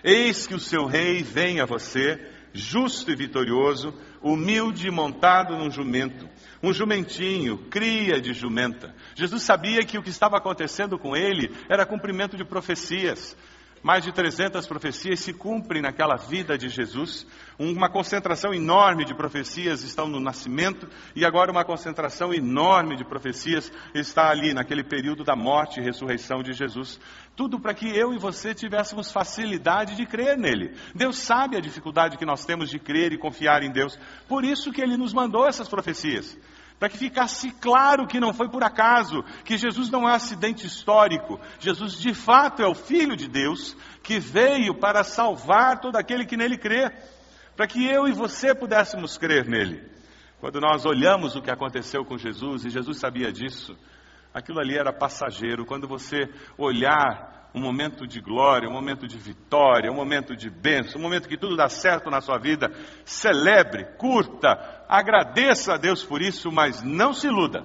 Eis 0.03 0.47
que 0.47 0.55
o 0.55 0.61
seu 0.61 0.87
rei 0.87 1.23
vem 1.23 1.61
a 1.61 1.67
você, 1.67 2.19
justo 2.53 3.11
e 3.11 3.17
vitorioso, 3.17 3.93
humilde 4.23 4.89
e 4.89 4.91
montado 4.91 5.57
num 5.57 5.71
jumento, 5.71 6.29
um 6.63 6.73
jumentinho, 6.73 7.59
cria 7.71 8.21
de 8.21 8.33
jumenta. 8.33 8.95
Jesus 9.15 9.43
sabia 9.43 9.85
que 9.85 9.99
o 9.99 10.03
que 10.03 10.11
estava 10.11 10.37
acontecendo 10.37 10.99
com 10.99 11.17
ele 11.17 11.55
era 11.69 11.87
cumprimento 11.87 12.37
de 12.37 12.45
profecias. 12.45 13.37
Mais 13.83 14.03
de 14.03 14.13
300 14.13 14.67
profecias 14.67 15.21
se 15.21 15.33
cumprem 15.33 15.83
naquela 15.83 16.17
vida 16.17 16.59
de 16.59 16.69
Jesus. 16.69 17.27
Uma 17.59 17.89
concentração 17.89 18.53
enorme 18.53 19.05
de 19.05 19.15
profecias 19.15 19.83
estão 19.83 20.09
no 20.09 20.21
nascimento 20.21 20.89
e 21.15 21.25
agora 21.25 21.51
uma 21.51 21.65
concentração 21.65 22.33
enorme 22.33 22.97
de 22.97 23.05
profecias 23.05 23.73
está 23.95 24.31
ali 24.31 24.53
naquele 24.53 24.83
período 24.83 25.25
da 25.25 25.37
morte 25.37 25.81
e 25.81 25.83
ressurreição 25.83 26.43
de 26.43 26.53
Jesus. 26.53 27.01
Tudo 27.37 27.61
para 27.61 27.75
que 27.75 27.89
eu 27.89 28.13
e 28.13 28.19
você 28.19 28.55
tivéssemos 28.55 29.13
facilidade 29.13 29.97
de 29.97 30.07
crer 30.07 30.37
nele. 30.37 30.75
Deus 30.95 31.19
sabe 31.19 31.57
a 31.57 31.61
dificuldade 31.61 32.19
que 32.19 32.27
nós 32.27 32.45
temos 32.45 32.69
de 32.69 32.79
crer 32.79 33.13
e 33.13 33.19
confiar 33.19 33.63
em 33.63 33.71
Deus. 33.71 33.99
Por 34.27 34.45
isso 34.45 34.73
que 34.73 34.81
ele 34.81 34.97
nos 34.97 35.13
mandou 35.13 35.47
essas 35.47 35.69
profecias 35.69 36.37
para 36.79 36.89
que 36.89 36.97
ficasse 36.97 37.51
claro 37.53 38.07
que 38.07 38.21
não 38.21 38.33
foi 38.33 38.49
por 38.49 38.63
acaso, 38.63 39.25
que 39.45 39.57
Jesus 39.57 39.91
não 39.91 40.03
é 40.03 40.13
um 40.13 40.15
acidente 40.15 40.67
histórico, 40.67 41.41
Jesus 41.59 41.99
de 41.99 42.15
fato 42.15 42.63
é 42.63 42.67
o 42.67 42.75
Filho 42.75 43.17
de 43.17 43.29
Deus 43.29 43.77
que 44.03 44.19
veio 44.19 44.75
para 44.75 45.03
salvar 45.03 45.81
todo 45.81 45.97
aquele 45.97 46.25
que 46.25 46.37
nele 46.37 46.57
crê, 46.57 46.91
para 47.57 47.67
que 47.67 47.85
eu 47.85 48.07
e 48.07 48.13
você 48.13 48.55
pudéssemos 48.55 49.19
crer 49.19 49.47
nele. 49.47 49.83
Quando 50.41 50.61
nós 50.61 50.87
olhamos 50.87 51.35
o 51.35 51.43
que 51.43 51.51
aconteceu 51.51 52.05
com 52.05 52.17
Jesus, 52.17 52.65
e 52.65 52.71
Jesus 52.71 52.99
sabia 52.99 53.33
disso, 53.33 53.77
aquilo 54.33 54.61
ali 54.61 54.79
era 54.79 54.93
passageiro. 54.93 55.67
Quando 55.67 55.89
você 55.89 56.33
olhar 56.57 57.38
um 57.55 57.61
momento 57.61 58.07
de 58.07 58.21
glória, 58.21 58.69
um 58.69 58.73
momento 58.73 59.07
de 59.07 59.17
vitória, 59.17 59.91
um 59.91 59.95
momento 59.95 60.37
de 60.37 60.51
bênção, 60.51 61.01
um 61.01 61.03
momento 61.03 61.29
que 61.29 61.37
tudo 61.37 61.57
dá 61.57 61.69
certo 61.69 62.11
na 62.11 62.21
sua 62.21 62.39
vida, 62.39 62.71
celebre, 63.05 63.85
curta, 63.97 64.85
agradeça 64.89 65.75
a 65.75 65.77
Deus 65.77 66.05
por 66.05 66.21
isso, 66.21 66.51
mas 66.53 66.83
não 66.83 67.13
se 67.13 67.27
iluda. 67.27 67.65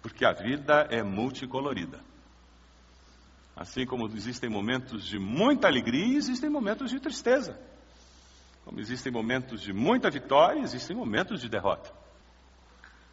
Porque 0.00 0.24
a 0.24 0.32
vida 0.32 0.86
é 0.90 1.02
multicolorida. 1.02 2.00
Assim 3.56 3.86
como 3.86 4.06
existem 4.06 4.50
momentos 4.50 5.04
de 5.04 5.18
muita 5.18 5.66
alegria, 5.66 6.16
existem 6.16 6.50
momentos 6.50 6.90
de 6.90 7.00
tristeza. 7.00 7.58
Como 8.64 8.78
existem 8.80 9.10
momentos 9.10 9.62
de 9.62 9.72
muita 9.72 10.10
vitória, 10.10 10.60
existem 10.60 10.94
momentos 10.94 11.40
de 11.40 11.48
derrota. 11.48 11.90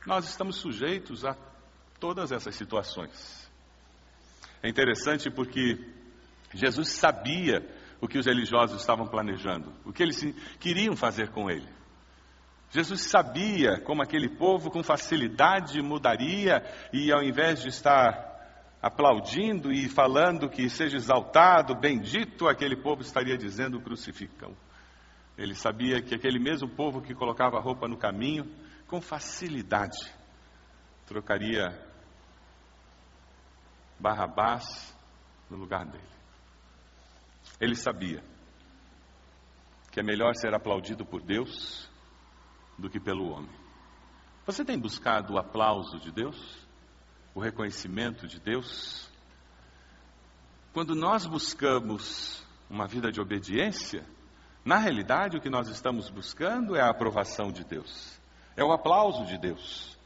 Nós 0.06 0.26
estamos 0.26 0.58
sujeitos 0.58 1.24
a 1.24 1.38
todas 2.00 2.32
essas 2.32 2.56
situações. 2.56 3.43
É 4.64 4.70
interessante 4.70 5.30
porque 5.30 5.78
Jesus 6.54 6.88
sabia 6.94 7.62
o 8.00 8.08
que 8.08 8.18
os 8.18 8.26
religiosos 8.26 8.80
estavam 8.80 9.06
planejando, 9.06 9.74
o 9.86 9.92
que 9.92 10.02
eles 10.02 10.24
queriam 10.58 10.96
fazer 10.96 11.30
com 11.30 11.50
ele. 11.50 11.68
Jesus 12.72 13.02
sabia 13.02 13.80
como 13.82 14.02
aquele 14.02 14.30
povo 14.30 14.72
com 14.72 14.82
facilidade 14.82 15.82
mudaria 15.82 16.64
e 16.94 17.12
ao 17.12 17.22
invés 17.22 17.62
de 17.62 17.68
estar 17.68 18.32
aplaudindo 18.82 19.72
e 19.72 19.88
falando 19.90 20.50
que 20.50 20.70
seja 20.70 20.96
exaltado, 20.96 21.76
bendito, 21.76 22.48
aquele 22.48 22.78
povo 22.78 23.02
estaria 23.02 23.38
dizendo 23.38 23.82
crucificam. 23.82 24.56
Ele 25.38 25.56
sabia 25.56 26.02
que 26.02 26.16
aquele 26.16 26.40
mesmo 26.40 26.70
povo 26.70 27.02
que 27.02 27.14
colocava 27.14 27.58
a 27.58 27.62
roupa 27.62 27.88
no 27.88 27.98
caminho, 27.98 28.50
com 28.88 29.02
facilidade, 29.02 29.98
trocaria 31.06 31.93
Barrabás 34.00 34.96
no 35.50 35.58
lugar 35.58 35.86
dele. 35.86 36.04
Ele 37.60 37.76
sabia 37.76 38.24
que 39.92 40.00
é 40.00 40.04
melhor 40.04 40.36
ser 40.36 40.54
aplaudido 40.54 41.06
por 41.06 41.22
Deus 41.22 41.90
do 42.78 42.90
que 42.90 43.00
pelo 43.00 43.30
homem. 43.30 43.56
Você 44.46 44.66
tem 44.66 44.78
buscado 44.78 45.34
o 45.34 45.38
aplauso 45.38 46.00
de 46.00 46.12
Deus? 46.12 46.68
O 47.34 47.40
reconhecimento 47.40 48.28
de 48.28 48.40
Deus? 48.40 49.10
Quando 50.74 50.96
nós 50.96 51.26
buscamos 51.26 52.44
uma 52.70 52.88
vida 52.88 53.12
de 53.12 53.22
obediência, 53.22 54.04
na 54.66 54.78
realidade 54.78 55.38
o 55.38 55.42
que 55.42 55.50
nós 55.50 55.68
estamos 55.70 56.10
buscando 56.10 56.76
é 56.76 56.82
a 56.82 56.90
aprovação 56.90 57.52
de 57.52 57.64
Deus, 57.64 58.20
é 58.58 58.64
o 58.64 58.72
aplauso 58.72 59.26
de 59.26 59.38
Deus. 59.38 59.98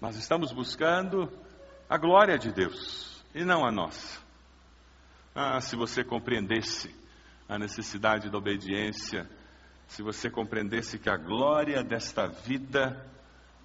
Nós 0.00 0.16
estamos 0.16 0.52
buscando 0.52 1.28
a 1.88 1.96
glória 1.96 2.38
de 2.38 2.52
Deus 2.52 3.24
e 3.34 3.44
não 3.44 3.64
a 3.64 3.72
nossa. 3.72 4.20
Ah, 5.34 5.60
se 5.60 5.74
você 5.74 6.04
compreendesse 6.04 6.94
a 7.48 7.58
necessidade 7.58 8.28
da 8.28 8.36
obediência, 8.36 9.28
se 9.86 10.02
você 10.02 10.28
compreendesse 10.28 10.98
que 10.98 11.08
a 11.08 11.16
glória 11.16 11.82
desta 11.82 12.26
vida 12.26 13.06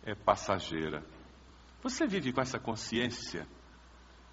é 0.06 0.16
passageira. 0.16 1.04
Você 1.82 2.08
vive 2.08 2.32
com 2.32 2.40
essa 2.40 2.60
consciência 2.60 3.46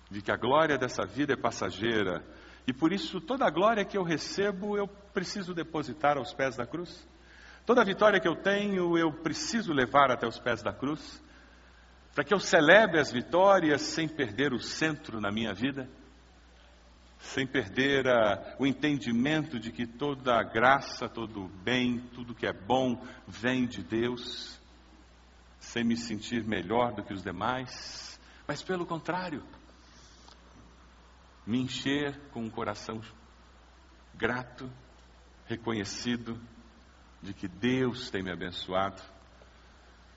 de 0.09 0.23
que 0.23 0.30
a 0.30 0.37
glória 0.37 0.78
dessa 0.78 1.04
vida 1.04 1.32
é 1.32 1.37
passageira 1.37 2.25
e 2.66 2.73
por 2.73 2.92
isso 2.92 3.20
toda 3.20 3.44
a 3.44 3.50
glória 3.50 3.85
que 3.85 3.99
eu 3.99 4.04
recebo 4.04 4.76
eu 4.76 4.87
preciso 4.87 5.52
depositar 5.52 6.16
aos 6.16 6.32
pés 6.32 6.56
da 6.56 6.66
cruz? 6.66 7.09
Toda 7.66 7.82
a 7.82 7.85
vitória 7.85 8.20
que 8.20 8.28
eu 8.28 8.37
tenho 8.37 8.97
eu 8.97 9.12
preciso 9.12 9.73
levar 9.73 10.12
até 10.12 10.26
os 10.26 10.38
pés 10.38 10.62
da 10.62 10.73
cruz? 10.73 11.20
Para 12.14 12.25
que 12.25 12.35
eu 12.35 12.40
celebre 12.40 12.99
as 12.99 13.12
vitórias 13.12 13.83
sem 13.83 14.09
perder 14.09 14.52
o 14.52 14.61
centro 14.61 15.21
na 15.21 15.31
minha 15.31 15.55
vida, 15.55 15.88
sem 17.19 17.47
perder 17.47 18.09
a, 18.09 18.57
o 18.59 18.67
entendimento 18.67 19.59
de 19.59 19.71
que 19.71 19.87
toda 19.87 20.38
a 20.38 20.43
graça, 20.43 21.09
todo 21.09 21.45
o 21.45 21.49
bem, 21.49 22.00
tudo 22.14 22.35
que 22.35 22.47
é 22.47 22.52
bom 22.52 23.00
vem 23.26 23.67
de 23.67 23.83
Deus, 23.83 24.59
sem 25.59 25.85
me 25.85 25.97
sentir 25.97 26.45
melhor 26.45 26.93
do 26.93 27.05
que 27.05 27.12
os 27.12 27.23
demais, 27.23 28.19
mas 28.47 28.62
pelo 28.62 28.87
contrário, 28.87 29.45
me 31.47 31.61
encher 31.61 32.19
com 32.33 32.43
um 32.43 32.50
coração 32.50 33.00
grato, 34.14 34.71
reconhecido 35.47 36.40
de 37.23 37.35
que 37.35 37.47
Deus 37.47 38.11
tem 38.11 38.23
me 38.23 38.33
abençoado. 38.33 39.02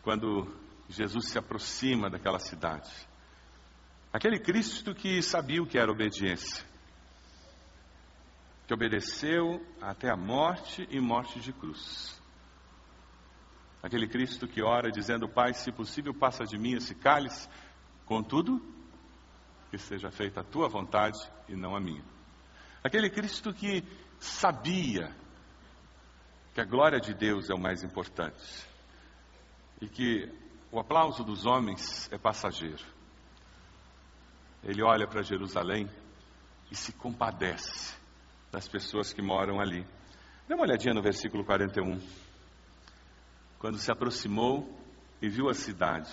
Quando 0.01 0.55
Jesus 0.93 1.29
se 1.29 1.39
aproxima 1.39 2.09
daquela 2.09 2.39
cidade. 2.39 2.91
Aquele 4.12 4.39
Cristo 4.39 4.93
que 4.93 5.21
sabia 5.23 5.62
o 5.62 5.65
que 5.65 5.77
era 5.77 5.91
obediência, 5.91 6.63
que 8.67 8.73
obedeceu 8.73 9.65
até 9.81 10.12
a 10.12 10.15
morte 10.15 10.88
e 10.91 11.00
morte 11.00 11.39
de 11.39 11.51
cruz. 11.51 12.21
Aquele 13.81 14.07
Cristo 14.07 14.47
que 14.47 14.62
ora 14.62 14.91
dizendo: 14.91 15.27
Pai, 15.27 15.53
se 15.53 15.71
possível, 15.71 16.13
passa 16.13 16.45
de 16.45 16.59
mim 16.59 16.75
esse 16.75 16.93
cálice, 16.93 17.50
contudo, 18.05 18.62
que 19.71 19.77
seja 19.79 20.12
feita 20.12 20.41
a 20.41 20.43
tua 20.43 20.69
vontade 20.69 21.19
e 21.50 21.55
não 21.55 21.75
a 21.75 21.81
minha. 21.81 22.05
Aquele 22.83 23.09
Cristo 23.09 23.51
que 23.51 23.83
sabia 24.19 25.12
que 26.53 26.62
a 26.62 26.65
glória 26.65 27.00
de 27.00 27.15
Deus 27.15 27.50
é 27.50 27.53
o 27.55 27.59
mais 27.59 27.83
importante 27.83 28.67
e 29.81 29.88
que 29.88 30.42
o 30.73 30.79
aplauso 30.79 31.23
dos 31.23 31.45
homens 31.45 32.11
é 32.11 32.17
passageiro. 32.17 32.83
Ele 34.63 34.81
olha 34.81 35.07
para 35.07 35.21
Jerusalém 35.21 35.87
e 36.71 36.75
se 36.75 36.91
compadece 36.93 37.95
das 38.51 38.67
pessoas 38.67 39.13
que 39.13 39.21
moram 39.21 39.61
ali. 39.61 39.85
Dê 40.47 40.55
uma 40.55 40.63
olhadinha 40.63 40.95
no 40.95 41.01
versículo 41.03 41.45
41. 41.45 42.01
Quando 43.59 43.77
se 43.77 43.91
aproximou 43.91 44.67
e 45.21 45.29
viu 45.29 45.47
a 45.47 45.53
cidade, 45.53 46.11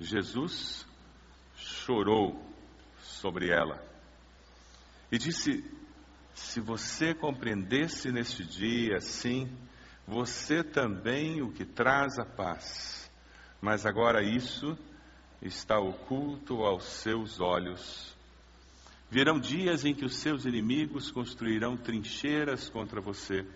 Jesus 0.00 0.86
chorou 1.54 2.42
sobre 3.02 3.50
ela 3.50 3.84
e 5.10 5.18
disse: 5.18 5.62
Se 6.32 6.58
você 6.58 7.12
compreendesse 7.12 8.10
neste 8.10 8.46
dia, 8.46 8.98
sim, 8.98 9.54
você 10.06 10.64
também 10.64 11.42
o 11.42 11.52
que 11.52 11.66
traz 11.66 12.18
a 12.18 12.24
paz. 12.24 13.01
Mas 13.62 13.86
agora 13.86 14.24
isso 14.24 14.76
está 15.40 15.78
oculto 15.78 16.64
aos 16.64 16.82
seus 16.82 17.40
olhos. 17.40 18.12
Virão 19.08 19.38
dias 19.38 19.84
em 19.84 19.94
que 19.94 20.04
os 20.04 20.16
seus 20.16 20.44
inimigos 20.44 21.12
construirão 21.12 21.76
trincheiras 21.76 22.68
contra 22.68 23.00
você, 23.00 23.46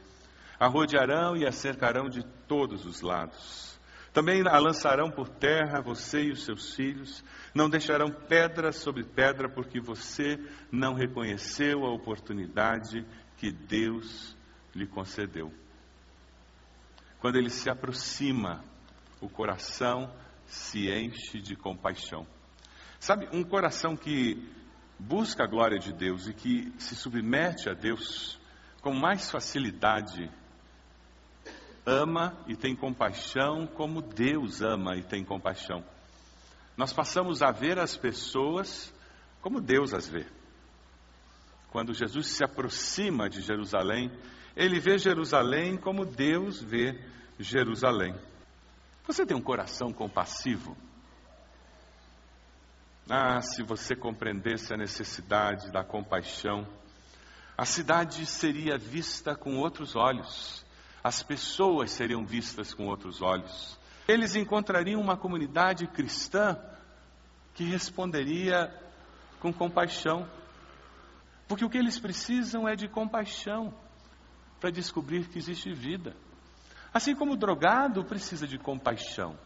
a 0.60 0.68
rodearão 0.68 1.36
e 1.36 1.44
a 1.44 1.50
cercarão 1.50 2.08
de 2.08 2.22
todos 2.46 2.86
os 2.86 3.00
lados. 3.00 3.76
Também 4.12 4.46
a 4.46 4.58
lançarão 4.58 5.10
por 5.10 5.28
terra 5.28 5.82
você 5.82 6.22
e 6.22 6.30
os 6.30 6.44
seus 6.44 6.74
filhos, 6.74 7.24
não 7.52 7.68
deixarão 7.68 8.08
pedra 8.08 8.70
sobre 8.70 9.02
pedra, 9.02 9.48
porque 9.48 9.80
você 9.80 10.38
não 10.70 10.94
reconheceu 10.94 11.84
a 11.84 11.92
oportunidade 11.92 13.04
que 13.38 13.50
Deus 13.50 14.36
lhe 14.72 14.86
concedeu. 14.86 15.52
Quando 17.18 17.36
ele 17.36 17.50
se 17.50 17.68
aproxima, 17.68 18.64
o 19.20 19.28
coração 19.28 20.12
se 20.46 20.90
enche 20.90 21.40
de 21.40 21.56
compaixão. 21.56 22.26
Sabe, 22.98 23.28
um 23.32 23.42
coração 23.42 23.96
que 23.96 24.42
busca 24.98 25.44
a 25.44 25.46
glória 25.46 25.78
de 25.78 25.92
Deus 25.92 26.26
e 26.26 26.32
que 26.32 26.72
se 26.78 26.94
submete 26.94 27.68
a 27.68 27.74
Deus 27.74 28.38
com 28.80 28.94
mais 28.94 29.30
facilidade, 29.30 30.30
ama 31.84 32.36
e 32.46 32.56
tem 32.56 32.74
compaixão 32.74 33.66
como 33.66 34.00
Deus 34.00 34.62
ama 34.62 34.96
e 34.96 35.02
tem 35.02 35.24
compaixão. 35.24 35.84
Nós 36.76 36.92
passamos 36.92 37.42
a 37.42 37.50
ver 37.50 37.78
as 37.78 37.96
pessoas 37.96 38.92
como 39.40 39.60
Deus 39.60 39.94
as 39.94 40.08
vê. 40.08 40.26
Quando 41.70 41.94
Jesus 41.94 42.28
se 42.28 42.44
aproxima 42.44 43.28
de 43.28 43.40
Jerusalém, 43.40 44.10
ele 44.56 44.80
vê 44.80 44.98
Jerusalém 44.98 45.76
como 45.76 46.04
Deus 46.04 46.62
vê 46.62 46.98
Jerusalém. 47.38 48.14
Você 49.06 49.24
tem 49.24 49.36
um 49.36 49.42
coração 49.42 49.92
compassivo? 49.92 50.76
Ah, 53.08 53.40
se 53.40 53.62
você 53.62 53.94
compreendesse 53.94 54.74
a 54.74 54.76
necessidade 54.76 55.70
da 55.70 55.84
compaixão, 55.84 56.66
a 57.56 57.64
cidade 57.64 58.26
seria 58.26 58.76
vista 58.76 59.36
com 59.36 59.58
outros 59.58 59.94
olhos, 59.94 60.64
as 61.04 61.22
pessoas 61.22 61.92
seriam 61.92 62.26
vistas 62.26 62.74
com 62.74 62.86
outros 62.88 63.22
olhos. 63.22 63.78
Eles 64.08 64.34
encontrariam 64.34 65.00
uma 65.00 65.16
comunidade 65.16 65.86
cristã 65.86 66.58
que 67.54 67.62
responderia 67.62 68.74
com 69.38 69.52
compaixão, 69.52 70.28
porque 71.46 71.64
o 71.64 71.70
que 71.70 71.78
eles 71.78 71.98
precisam 72.00 72.66
é 72.66 72.74
de 72.74 72.88
compaixão 72.88 73.72
para 74.58 74.70
descobrir 74.70 75.28
que 75.28 75.38
existe 75.38 75.72
vida. 75.72 76.16
Assim 76.96 77.14
como 77.14 77.34
o 77.34 77.36
drogado 77.36 78.02
precisa 78.06 78.46
de 78.46 78.56
compaixão. 78.56 79.38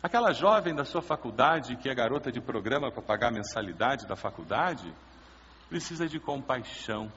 Aquela 0.00 0.32
jovem 0.32 0.72
da 0.72 0.84
sua 0.84 1.02
faculdade, 1.02 1.74
que 1.74 1.88
é 1.88 1.94
garota 1.96 2.30
de 2.30 2.40
programa 2.40 2.92
para 2.92 3.02
pagar 3.02 3.30
a 3.30 3.32
mensalidade 3.32 4.06
da 4.06 4.14
faculdade, 4.14 4.94
precisa 5.68 6.06
de 6.06 6.20
compaixão 6.20 7.10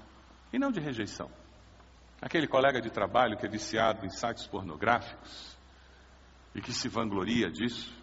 e 0.51 0.57
não 0.57 0.71
de 0.71 0.79
rejeição. 0.79 1.29
Aquele 2.19 2.47
colega 2.47 2.81
de 2.81 2.89
trabalho 2.89 3.37
que 3.37 3.45
é 3.45 3.47
viciado 3.47 4.03
em 4.07 4.09
sites 4.09 4.47
pornográficos 4.47 5.55
e 6.55 6.61
que 6.61 6.73
se 6.73 6.89
vangloria 6.89 7.51
disso, 7.51 7.95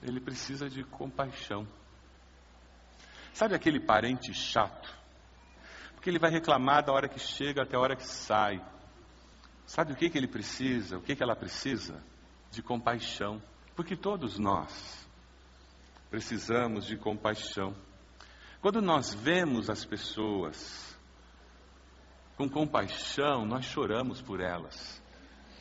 ele 0.00 0.20
precisa 0.20 0.70
de 0.70 0.84
compaixão. 0.84 1.66
Sabe 3.32 3.56
aquele 3.56 3.80
parente 3.80 4.32
chato? 4.32 4.96
Porque 5.92 6.08
ele 6.08 6.20
vai 6.20 6.30
reclamar 6.30 6.84
da 6.84 6.92
hora 6.92 7.08
que 7.08 7.18
chega 7.18 7.64
até 7.64 7.76
a 7.76 7.80
hora 7.80 7.96
que 7.96 8.06
sai. 8.06 8.64
Sabe 9.70 9.92
o 9.92 9.96
que, 9.96 10.10
que 10.10 10.18
ele 10.18 10.26
precisa? 10.26 10.98
O 10.98 11.00
que, 11.00 11.14
que 11.14 11.22
ela 11.22 11.36
precisa? 11.36 12.02
De 12.50 12.60
compaixão. 12.60 13.40
Porque 13.76 13.94
todos 13.94 14.36
nós 14.36 15.08
precisamos 16.10 16.86
de 16.86 16.96
compaixão. 16.96 17.72
Quando 18.60 18.82
nós 18.82 19.14
vemos 19.14 19.70
as 19.70 19.84
pessoas 19.84 20.98
com 22.36 22.48
compaixão, 22.48 23.46
nós 23.46 23.64
choramos 23.64 24.20
por 24.20 24.40
elas. 24.40 25.00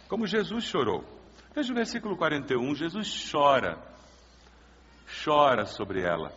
Como 0.07 0.25
Jesus 0.25 0.63
chorou. 0.63 1.05
Veja 1.53 1.71
o 1.71 1.75
versículo 1.75 2.17
41, 2.17 2.73
Jesus 2.73 3.29
chora, 3.31 3.77
chora 5.23 5.67
sobre 5.67 6.01
ela, 6.01 6.33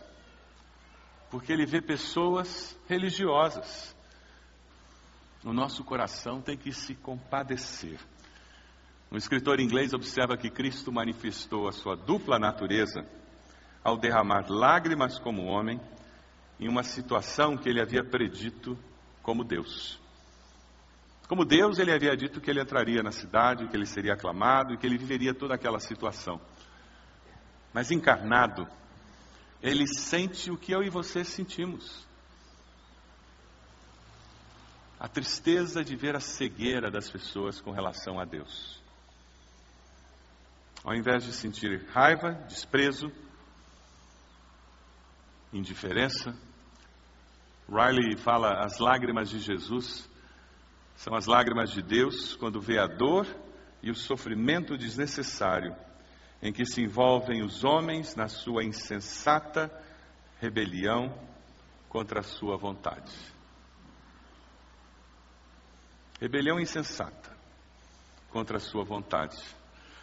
porque 1.30 1.50
ele 1.50 1.64
vê 1.64 1.80
pessoas 1.80 2.78
religiosas, 2.86 3.96
no 5.42 5.52
nosso 5.52 5.82
coração 5.82 6.40
tem 6.40 6.56
que 6.56 6.72
se 6.72 6.94
compadecer. 6.94 7.98
Um 9.10 9.16
escritor 9.16 9.60
inglês 9.60 9.92
observa 9.92 10.36
que 10.36 10.48
Cristo 10.48 10.92
manifestou 10.92 11.68
a 11.68 11.72
sua 11.72 11.96
dupla 11.96 12.38
natureza 12.38 13.04
ao 13.82 13.98
derramar 13.98 14.46
lágrimas 14.48 15.18
como 15.18 15.44
homem 15.44 15.80
em 16.58 16.68
uma 16.68 16.82
situação 16.82 17.56
que 17.56 17.68
ele 17.68 17.80
havia 17.80 18.04
predito 18.04 18.78
como 19.22 19.44
Deus. 19.44 20.00
Como 21.28 21.44
Deus, 21.44 21.78
ele 21.78 21.92
havia 21.92 22.16
dito 22.16 22.40
que 22.40 22.50
ele 22.50 22.60
entraria 22.60 23.02
na 23.02 23.10
cidade, 23.10 23.66
que 23.68 23.76
ele 23.76 23.86
seria 23.86 24.14
aclamado 24.14 24.72
e 24.72 24.76
que 24.76 24.86
ele 24.86 24.98
viveria 24.98 25.34
toda 25.34 25.54
aquela 25.54 25.80
situação. 25.80 26.40
Mas 27.72 27.90
encarnado, 27.90 28.68
ele 29.62 29.86
sente 29.86 30.50
o 30.50 30.56
que 30.56 30.72
eu 30.72 30.82
e 30.82 30.90
você 30.90 31.24
sentimos 31.24 32.06
a 35.02 35.08
tristeza 35.08 35.82
de 35.82 35.96
ver 35.96 36.14
a 36.14 36.20
cegueira 36.20 36.88
das 36.88 37.10
pessoas 37.10 37.60
com 37.60 37.72
relação 37.72 38.20
a 38.20 38.24
Deus. 38.24 38.80
Ao 40.84 40.94
invés 40.94 41.24
de 41.24 41.32
sentir 41.32 41.88
raiva, 41.88 42.34
desprezo, 42.46 43.10
indiferença, 45.52 46.36
Riley 47.68 48.16
fala 48.16 48.64
as 48.64 48.78
lágrimas 48.78 49.28
de 49.28 49.40
Jesus 49.40 50.08
são 50.94 51.16
as 51.16 51.26
lágrimas 51.26 51.72
de 51.72 51.82
Deus 51.82 52.36
quando 52.36 52.60
vê 52.60 52.78
a 52.78 52.86
dor 52.86 53.26
e 53.82 53.90
o 53.90 53.96
sofrimento 53.96 54.78
desnecessário 54.78 55.74
em 56.40 56.52
que 56.52 56.64
se 56.64 56.80
envolvem 56.80 57.42
os 57.42 57.64
homens 57.64 58.14
na 58.14 58.28
sua 58.28 58.62
insensata 58.62 59.68
rebelião 60.40 61.12
contra 61.88 62.20
a 62.20 62.22
sua 62.22 62.56
vontade. 62.56 63.31
Rebelião 66.22 66.60
insensata 66.60 67.36
contra 68.30 68.58
a 68.58 68.60
sua 68.60 68.84
vontade. 68.84 69.36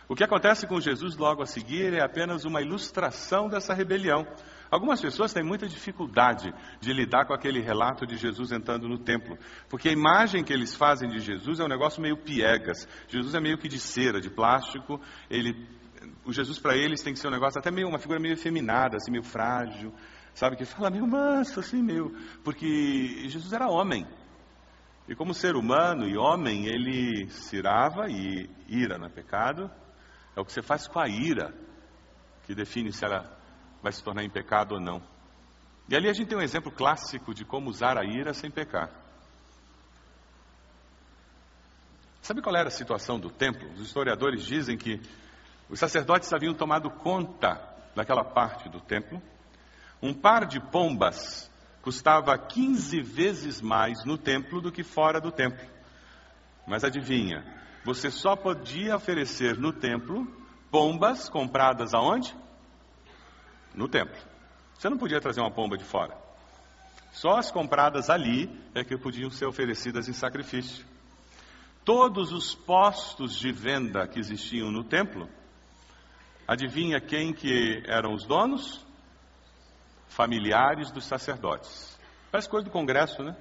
O 0.05 0.13
que 0.13 0.23
acontece 0.25 0.67
com 0.67 0.82
Jesus 0.82 1.15
logo 1.15 1.41
a 1.41 1.45
seguir 1.45 1.93
é 1.93 2.03
apenas 2.03 2.43
uma 2.43 2.62
ilustração 2.62 3.47
dessa 3.47 3.73
rebelião. 3.73 4.27
Algumas 4.69 4.99
pessoas 4.99 5.32
têm 5.32 5.45
muita 5.45 5.65
dificuldade 5.65 6.53
de 6.82 6.91
lidar 6.91 7.25
com 7.25 7.34
aquele 7.34 7.62
relato 7.62 8.05
de 8.05 8.17
Jesus 8.17 8.51
entrando 8.51 8.86
no 8.89 8.97
templo, 8.97 9.38
porque 9.69 9.88
a 9.88 9.93
imagem 9.93 10.43
que 10.43 10.51
eles 10.51 10.75
fazem 10.75 11.08
de 11.08 11.19
Jesus 11.19 11.62
é 11.62 11.63
um 11.63 11.69
negócio 11.69 12.01
meio 12.01 12.17
piegas. 12.17 12.86
Jesus 13.08 13.34
é 13.34 13.39
meio 13.39 13.58
que 13.58 13.69
de 13.69 13.79
cera, 13.79 14.19
de 14.19 14.29
plástico. 14.29 14.99
Ele, 15.29 15.65
o 16.25 16.34
Jesus 16.34 16.60
para 16.60 16.75
eles 16.75 17.01
tem 17.01 17.13
que 17.13 17.19
ser 17.19 17.29
um 17.29 17.32
negócio 17.32 17.62
até 17.62 17.71
meio 17.71 17.88
uma 17.88 17.97
figura 17.97 18.19
meio 18.19 18.34
efeminada, 18.34 18.97
assim 18.97 19.10
meio 19.10 19.23
frágil, 19.23 19.93
sabe 20.34 20.58
que 20.58 20.65
fala 20.65 20.89
meio 20.89 21.08
manso, 21.08 21.62
assim 21.62 21.82
meio, 21.82 22.13
porque 22.43 23.29
Jesus 23.29 23.53
era 23.53 23.69
homem. 23.69 24.05
E 25.09 25.15
como 25.15 25.33
ser 25.33 25.55
humano 25.55 26.07
e 26.07 26.15
homem, 26.15 26.67
ele 26.67 27.27
se 27.31 27.57
irava 27.57 28.07
e 28.11 28.47
ira 28.67 28.95
no 28.99 29.09
pecado. 29.09 29.69
É 30.35 30.39
o 30.39 30.45
que 30.45 30.53
você 30.53 30.61
faz 30.61 30.87
com 30.87 30.99
a 30.99 31.09
ira 31.09 31.51
que 32.45 32.53
define 32.53 32.93
se 32.93 33.03
ela 33.03 33.35
vai 33.81 33.91
se 33.91 34.03
tornar 34.03 34.23
em 34.23 34.29
pecado 34.29 34.75
ou 34.75 34.79
não. 34.79 35.01
E 35.89 35.95
ali 35.95 36.07
a 36.07 36.13
gente 36.13 36.27
tem 36.27 36.37
um 36.37 36.41
exemplo 36.41 36.71
clássico 36.71 37.33
de 37.33 37.43
como 37.43 37.71
usar 37.71 37.97
a 37.97 38.05
ira 38.05 38.35
sem 38.35 38.51
pecar. 38.51 38.91
Sabe 42.21 42.43
qual 42.43 42.55
era 42.55 42.67
a 42.67 42.71
situação 42.71 43.19
do 43.19 43.31
templo? 43.31 43.67
Os 43.73 43.81
historiadores 43.81 44.45
dizem 44.45 44.77
que 44.77 45.01
os 45.67 45.79
sacerdotes 45.79 46.31
haviam 46.31 46.53
tomado 46.53 46.87
conta 46.91 47.59
daquela 47.95 48.23
parte 48.23 48.69
do 48.69 48.79
templo. 48.79 49.19
Um 50.03 50.13
par 50.13 50.45
de 50.45 50.59
pombas 50.59 51.48
custava 51.81 52.37
15 52.37 53.01
vezes 53.01 53.61
mais 53.61 54.03
no 54.05 54.17
templo 54.17 54.61
do 54.61 54.71
que 54.71 54.83
fora 54.83 55.19
do 55.19 55.31
templo. 55.31 55.65
Mas 56.67 56.83
adivinha, 56.83 57.43
você 57.83 58.11
só 58.11 58.35
podia 58.35 58.95
oferecer 58.95 59.57
no 59.57 59.73
templo 59.73 60.27
pombas 60.69 61.29
compradas 61.29 61.93
aonde? 61.93 62.35
No 63.73 63.87
templo. 63.87 64.19
Você 64.77 64.89
não 64.89 64.97
podia 64.97 65.19
trazer 65.19 65.41
uma 65.41 65.51
pomba 65.51 65.77
de 65.77 65.83
fora. 65.83 66.15
Só 67.11 67.37
as 67.37 67.51
compradas 67.51 68.09
ali 68.09 68.49
é 68.73 68.83
que 68.83 68.97
podiam 68.97 69.29
ser 69.29 69.45
oferecidas 69.45 70.07
em 70.07 70.13
sacrifício. 70.13 70.85
Todos 71.83 72.31
os 72.31 72.53
postos 72.53 73.35
de 73.35 73.51
venda 73.51 74.07
que 74.07 74.19
existiam 74.19 74.71
no 74.71 74.83
templo, 74.83 75.27
adivinha 76.47 77.01
quem 77.01 77.33
que 77.33 77.81
eram 77.87 78.13
os 78.13 78.25
donos? 78.25 78.85
Familiares 80.09 80.91
dos 80.91 81.05
sacerdotes. 81.05 81.97
Parece 82.31 82.49
coisa 82.49 82.65
do 82.65 82.71
Congresso, 82.71 83.23
né? 83.23 83.35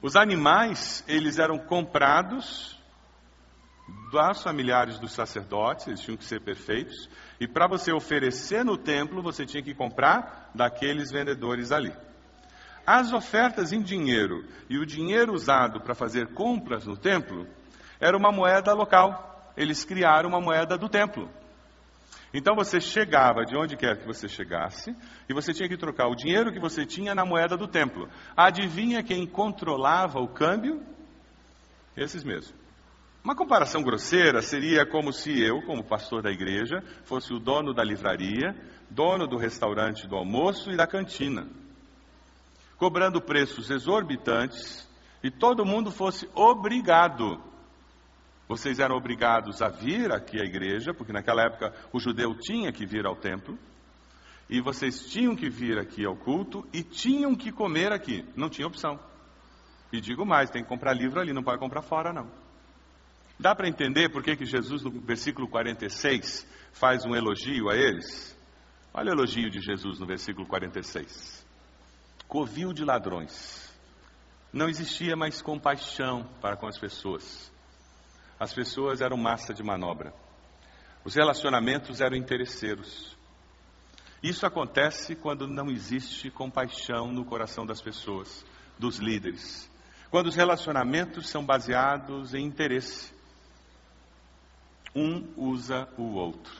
Os 0.00 0.14
animais, 0.14 1.04
eles 1.08 1.38
eram 1.38 1.58
comprados 1.58 2.78
dos 4.12 4.42
familiares 4.42 4.98
dos 4.98 5.12
sacerdotes, 5.12 5.88
eles 5.88 6.00
tinham 6.00 6.16
que 6.16 6.24
ser 6.24 6.40
perfeitos, 6.40 7.08
e 7.40 7.48
para 7.48 7.66
você 7.66 7.90
oferecer 7.92 8.64
no 8.64 8.76
templo, 8.76 9.22
você 9.22 9.44
tinha 9.44 9.62
que 9.62 9.74
comprar 9.74 10.50
daqueles 10.54 11.10
vendedores 11.10 11.72
ali. 11.72 11.92
As 12.86 13.12
ofertas 13.12 13.72
em 13.72 13.82
dinheiro 13.82 14.46
e 14.68 14.78
o 14.78 14.86
dinheiro 14.86 15.34
usado 15.34 15.80
para 15.80 15.94
fazer 15.94 16.28
compras 16.28 16.86
no 16.86 16.96
templo 16.96 17.46
era 18.00 18.16
uma 18.16 18.32
moeda 18.32 18.72
local. 18.72 19.52
Eles 19.56 19.84
criaram 19.84 20.30
uma 20.30 20.40
moeda 20.40 20.78
do 20.78 20.88
templo. 20.88 21.28
Então 22.32 22.54
você 22.54 22.80
chegava 22.80 23.44
de 23.44 23.56
onde 23.56 23.76
quer 23.76 23.98
que 23.98 24.06
você 24.06 24.28
chegasse 24.28 24.94
e 25.28 25.32
você 25.32 25.52
tinha 25.54 25.68
que 25.68 25.78
trocar 25.78 26.08
o 26.08 26.14
dinheiro 26.14 26.52
que 26.52 26.60
você 26.60 26.84
tinha 26.84 27.14
na 27.14 27.24
moeda 27.24 27.56
do 27.56 27.66
templo. 27.66 28.08
Adivinha 28.36 29.02
quem 29.02 29.26
controlava 29.26 30.20
o 30.20 30.28
câmbio? 30.28 30.82
Esses 31.96 32.22
mesmos. 32.22 32.54
Uma 33.24 33.34
comparação 33.34 33.82
grosseira 33.82 34.40
seria 34.40 34.86
como 34.86 35.12
se 35.12 35.42
eu, 35.42 35.60
como 35.62 35.84
pastor 35.84 36.22
da 36.22 36.30
igreja, 36.30 36.82
fosse 37.04 37.32
o 37.32 37.38
dono 37.38 37.74
da 37.74 37.82
livraria, 37.82 38.54
dono 38.88 39.26
do 39.26 39.36
restaurante 39.36 40.06
do 40.06 40.16
almoço 40.16 40.70
e 40.70 40.76
da 40.76 40.86
cantina, 40.86 41.46
cobrando 42.76 43.20
preços 43.20 43.70
exorbitantes 43.70 44.88
e 45.22 45.30
todo 45.30 45.66
mundo 45.66 45.90
fosse 45.90 46.28
obrigado. 46.34 47.47
Vocês 48.48 48.78
eram 48.78 48.96
obrigados 48.96 49.60
a 49.60 49.68
vir 49.68 50.10
aqui 50.10 50.40
à 50.40 50.44
igreja, 50.44 50.94
porque 50.94 51.12
naquela 51.12 51.42
época 51.42 51.74
o 51.92 52.00
judeu 52.00 52.34
tinha 52.34 52.72
que 52.72 52.86
vir 52.86 53.04
ao 53.04 53.14
templo, 53.14 53.58
e 54.48 54.60
vocês 54.62 55.06
tinham 55.10 55.36
que 55.36 55.50
vir 55.50 55.78
aqui 55.78 56.06
ao 56.06 56.16
culto 56.16 56.66
e 56.72 56.82
tinham 56.82 57.34
que 57.34 57.52
comer 57.52 57.92
aqui, 57.92 58.24
não 58.34 58.48
tinha 58.48 58.66
opção. 58.66 58.98
E 59.92 60.00
digo 60.00 60.24
mais, 60.24 60.48
tem 60.48 60.62
que 60.62 60.68
comprar 60.68 60.94
livro 60.94 61.20
ali, 61.20 61.34
não 61.34 61.42
pode 61.42 61.58
comprar 61.58 61.82
fora 61.82 62.12
não. 62.12 62.30
Dá 63.38 63.54
para 63.54 63.68
entender 63.68 64.08
por 64.08 64.22
que, 64.22 64.34
que 64.34 64.46
Jesus, 64.46 64.82
no 64.82 64.90
versículo 64.90 65.46
46, 65.46 66.46
faz 66.72 67.04
um 67.04 67.14
elogio 67.14 67.68
a 67.68 67.76
eles? 67.76 68.36
Olha 68.92 69.10
o 69.10 69.14
elogio 69.14 69.50
de 69.50 69.60
Jesus 69.60 70.00
no 70.00 70.06
versículo 70.06 70.46
46. 70.46 71.46
Covil 72.26 72.72
de 72.72 72.84
ladrões. 72.84 73.70
Não 74.52 74.68
existia 74.68 75.14
mais 75.14 75.42
compaixão 75.42 76.24
para 76.40 76.56
com 76.56 76.66
as 76.66 76.78
pessoas. 76.78 77.52
As 78.38 78.52
pessoas 78.52 79.00
eram 79.00 79.16
massa 79.16 79.52
de 79.52 79.62
manobra. 79.62 80.14
Os 81.04 81.14
relacionamentos 81.14 82.00
eram 82.00 82.16
interesseiros. 82.16 83.16
Isso 84.22 84.44
acontece 84.44 85.14
quando 85.14 85.46
não 85.46 85.70
existe 85.70 86.30
compaixão 86.30 87.12
no 87.12 87.24
coração 87.24 87.64
das 87.64 87.80
pessoas, 87.80 88.44
dos 88.78 88.98
líderes. 88.98 89.70
Quando 90.10 90.26
os 90.26 90.36
relacionamentos 90.36 91.28
são 91.28 91.44
baseados 91.44 92.34
em 92.34 92.44
interesse. 92.44 93.12
Um 94.94 95.32
usa 95.36 95.88
o 95.96 96.14
outro. 96.14 96.52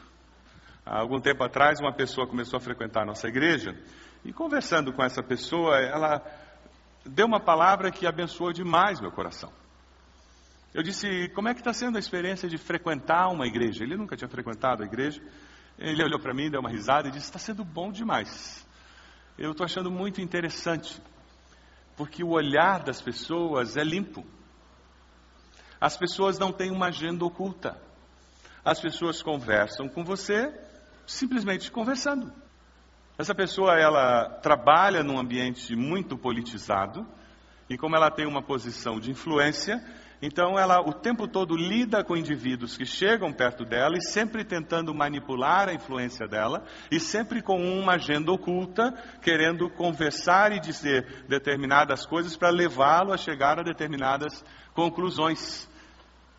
Há 0.85 1.01
algum 1.01 1.21
tempo 1.21 1.43
atrás, 1.43 1.81
uma 1.81 1.93
pessoa 1.93 2.27
começou 2.27 2.57
a 2.57 2.61
frequentar 2.61 3.03
a 3.03 3.07
nossa 3.07 3.27
igreja 3.27 3.77
e, 4.25 4.33
conversando 4.33 4.93
com 4.93 5.03
essa 5.03 5.23
pessoa, 5.23 5.77
ela 5.79 6.23
deu 7.05 7.27
uma 7.27 7.41
palavra 7.41 7.91
que 7.91 8.07
abençoou 8.07 8.53
demais 8.53 9.01
meu 9.01 9.11
coração. 9.11 9.53
Eu 10.79 10.83
disse: 10.85 11.29
Como 11.31 11.49
é 11.49 11.55
que 11.55 11.61
está 11.61 11.73
sendo 11.73 11.97
a 11.97 11.99
experiência 11.99 12.49
de 12.49 12.57
frequentar 12.57 13.33
uma 13.33 13.49
igreja? 13.49 13.83
Ele 13.83 13.97
nunca 13.97 14.17
tinha 14.17 14.29
frequentado 14.29 14.85
a 14.85 14.87
igreja. 14.87 15.21
Ele 15.77 16.05
olhou 16.05 16.21
para 16.21 16.33
mim, 16.33 16.49
deu 16.49 16.61
uma 16.61 16.71
risada 16.71 17.09
e 17.09 17.11
disse: 17.11 17.27
Está 17.27 17.39
sendo 17.41 17.65
bom 17.65 17.91
demais. 17.91 18.65
Eu 19.37 19.51
estou 19.51 19.65
achando 19.65 19.91
muito 19.91 20.21
interessante, 20.21 21.03
porque 21.97 22.23
o 22.23 22.29
olhar 22.29 22.85
das 22.85 23.03
pessoas 23.03 23.77
é 23.77 23.83
limpo. 23.83 24.25
As 25.81 25.97
pessoas 25.97 26.39
não 26.39 26.53
têm 26.53 26.71
uma 26.71 26.87
agenda 26.87 27.25
oculta. 27.25 27.77
As 28.65 28.81
pessoas 28.81 29.21
conversam 29.21 29.89
com 29.89 30.05
você 30.05 30.57
simplesmente 31.05 31.73
conversando. 31.73 32.33
Essa 33.19 33.35
pessoa 33.35 33.77
ela 33.77 34.31
trabalha 34.43 35.03
num 35.03 35.19
ambiente 35.19 35.75
muito 35.75 36.17
politizado 36.17 37.05
e 37.69 37.77
como 37.77 37.97
ela 37.97 38.13
tem 38.13 38.27
uma 38.27 38.43
posição 38.43 39.01
de 39.01 39.11
influência, 39.11 39.85
então 40.21 40.59
ela 40.59 40.81
o 40.81 40.93
tempo 40.93 41.29
todo 41.29 41.57
lida 41.57 42.03
com 42.03 42.17
indivíduos 42.17 42.77
que 42.77 42.85
chegam 42.85 43.33
perto 43.33 43.65
dela 43.65 43.97
e 43.97 44.03
sempre 44.03 44.45
tentando 44.45 44.93
manipular 44.93 45.69
a 45.69 45.75
influência 45.75 46.27
dela 46.27 46.65
e 46.91 46.99
sempre 46.99 47.41
com 47.41 47.61
uma 47.79 47.95
agenda 47.95 48.33
oculta, 48.33 48.93
querendo 49.23 49.71
conversar 49.71 50.51
e 50.51 50.59
dizer 50.59 51.25
determinadas 51.29 52.05
coisas 52.05 52.37
para 52.37 52.51
levá-lo 52.51 53.13
a 53.13 53.17
chegar 53.17 53.61
a 53.61 53.63
determinadas 53.63 54.45
conclusões. 54.75 55.69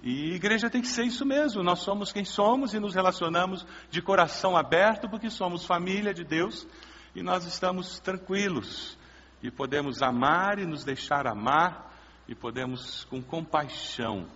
E 0.04 0.34
igreja 0.34 0.70
tem 0.70 0.82
que 0.82 0.88
ser 0.88 1.04
isso 1.04 1.26
mesmo. 1.26 1.64
Nós 1.64 1.80
somos 1.80 2.12
quem 2.12 2.26
somos 2.26 2.74
e 2.74 2.80
nos 2.80 2.96
relacionamos 2.96 3.66
de 3.90 4.02
coração 4.02 4.58
aberto 4.58 5.10
porque 5.10 5.30
somos 5.30 5.66
família 5.66 6.14
de 6.14 6.26
Deus 6.26 6.68
e 7.16 7.24
nós 7.24 7.46
estamos 7.46 8.00
tranquilos 8.00 8.98
e 9.42 9.50
podemos 9.50 10.02
amar 10.02 10.60
e 10.60 10.66
nos 10.66 10.84
deixar 10.84 11.26
amar 11.26 11.89
e 12.30 12.36
podemos 12.36 13.06
com 13.06 13.24
compaixão 13.24 14.28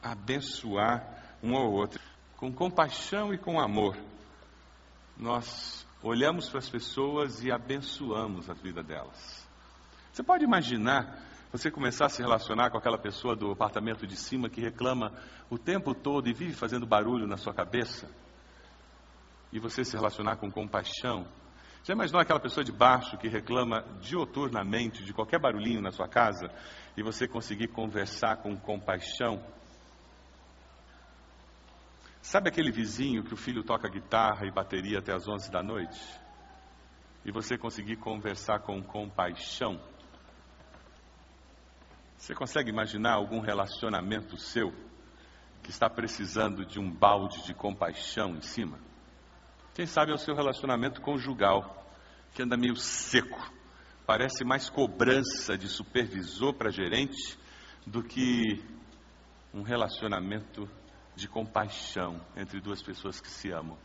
abençoar 0.00 1.34
um 1.42 1.56
ao 1.56 1.68
outro. 1.72 2.00
Com 2.36 2.52
compaixão 2.52 3.34
e 3.34 3.38
com 3.38 3.58
amor, 3.58 3.96
nós 5.16 5.84
olhamos 6.00 6.48
para 6.48 6.60
as 6.60 6.70
pessoas 6.70 7.42
e 7.42 7.50
abençoamos 7.50 8.48
a 8.48 8.54
vida 8.54 8.84
delas. 8.84 9.44
Você 10.12 10.22
pode 10.22 10.44
imaginar 10.44 11.18
você 11.50 11.72
começar 11.72 12.06
a 12.06 12.08
se 12.08 12.22
relacionar 12.22 12.70
com 12.70 12.78
aquela 12.78 12.98
pessoa 12.98 13.34
do 13.34 13.50
apartamento 13.50 14.06
de 14.06 14.16
cima 14.16 14.48
que 14.48 14.60
reclama 14.60 15.12
o 15.50 15.58
tempo 15.58 15.92
todo 15.92 16.28
e 16.28 16.32
vive 16.32 16.52
fazendo 16.52 16.86
barulho 16.86 17.26
na 17.26 17.36
sua 17.36 17.52
cabeça, 17.52 18.08
e 19.52 19.58
você 19.58 19.84
se 19.84 19.96
relacionar 19.96 20.36
com 20.36 20.50
compaixão. 20.52 21.26
Já 21.84 21.92
imaginou 21.92 22.22
aquela 22.22 22.40
pessoa 22.40 22.64
de 22.64 22.72
baixo 22.72 23.18
que 23.18 23.28
reclama 23.28 23.82
dioturnamente 24.00 25.04
de 25.04 25.12
qualquer 25.12 25.38
barulhinho 25.38 25.82
na 25.82 25.90
sua 25.90 26.08
casa 26.08 26.50
e 26.96 27.02
você 27.02 27.28
conseguir 27.28 27.68
conversar 27.68 28.38
com 28.38 28.56
compaixão? 28.56 29.44
Sabe 32.22 32.48
aquele 32.48 32.72
vizinho 32.72 33.22
que 33.22 33.34
o 33.34 33.36
filho 33.36 33.62
toca 33.62 33.86
guitarra 33.86 34.46
e 34.46 34.50
bateria 34.50 34.98
até 34.98 35.12
as 35.12 35.28
11 35.28 35.50
da 35.50 35.62
noite? 35.62 36.00
E 37.22 37.30
você 37.30 37.58
conseguir 37.58 37.96
conversar 37.96 38.60
com 38.60 38.82
compaixão? 38.82 39.78
Você 42.16 42.34
consegue 42.34 42.70
imaginar 42.70 43.12
algum 43.12 43.40
relacionamento 43.40 44.38
seu 44.38 44.72
que 45.62 45.68
está 45.68 45.90
precisando 45.90 46.64
de 46.64 46.80
um 46.80 46.90
balde 46.90 47.44
de 47.44 47.52
compaixão 47.52 48.36
em 48.36 48.40
cima? 48.40 48.78
Quem 49.74 49.86
sabe 49.86 50.12
é 50.12 50.14
o 50.14 50.18
seu 50.18 50.36
relacionamento 50.36 51.00
conjugal, 51.00 51.84
que 52.32 52.42
anda 52.42 52.56
meio 52.56 52.76
seco, 52.76 53.52
parece 54.06 54.44
mais 54.44 54.70
cobrança 54.70 55.58
de 55.58 55.68
supervisor 55.68 56.54
para 56.54 56.70
gerente 56.70 57.36
do 57.84 58.00
que 58.00 58.62
um 59.52 59.62
relacionamento 59.62 60.68
de 61.16 61.26
compaixão 61.26 62.20
entre 62.36 62.60
duas 62.60 62.80
pessoas 62.82 63.20
que 63.20 63.28
se 63.28 63.50
amam. 63.50 63.76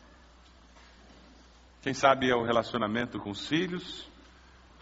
Quem 1.82 1.94
sabe 1.96 2.30
é 2.30 2.36
o 2.36 2.46
relacionamento 2.46 3.18
com 3.18 3.32
os 3.32 3.48
filhos, 3.48 4.08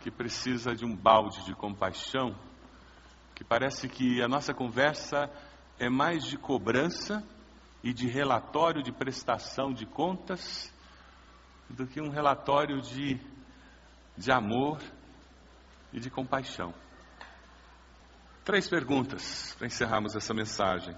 que 0.01 0.11
precisa 0.11 0.75
de 0.75 0.83
um 0.83 0.93
balde 0.93 1.45
de 1.45 1.55
compaixão 1.55 2.35
que 3.33 3.45
parece 3.45 3.87
que 3.87 4.21
a 4.21 4.27
nossa 4.27 4.53
conversa 4.53 5.31
é 5.79 5.87
mais 5.89 6.25
de 6.25 6.37
cobrança 6.37 7.23
e 7.81 7.93
de 7.93 8.07
relatório 8.07 8.83
de 8.83 8.91
prestação 8.91 9.71
de 9.71 9.85
contas 9.85 10.75
do 11.69 11.85
que 11.85 12.01
um 12.01 12.09
relatório 12.09 12.81
de, 12.81 13.19
de 14.17 14.31
amor 14.31 14.79
e 15.91 15.99
de 15.99 16.09
compaixão. 16.09 16.73
Três 18.43 18.69
perguntas 18.69 19.53
para 19.57 19.67
encerrarmos 19.67 20.15
essa 20.15 20.33
mensagem. 20.33 20.95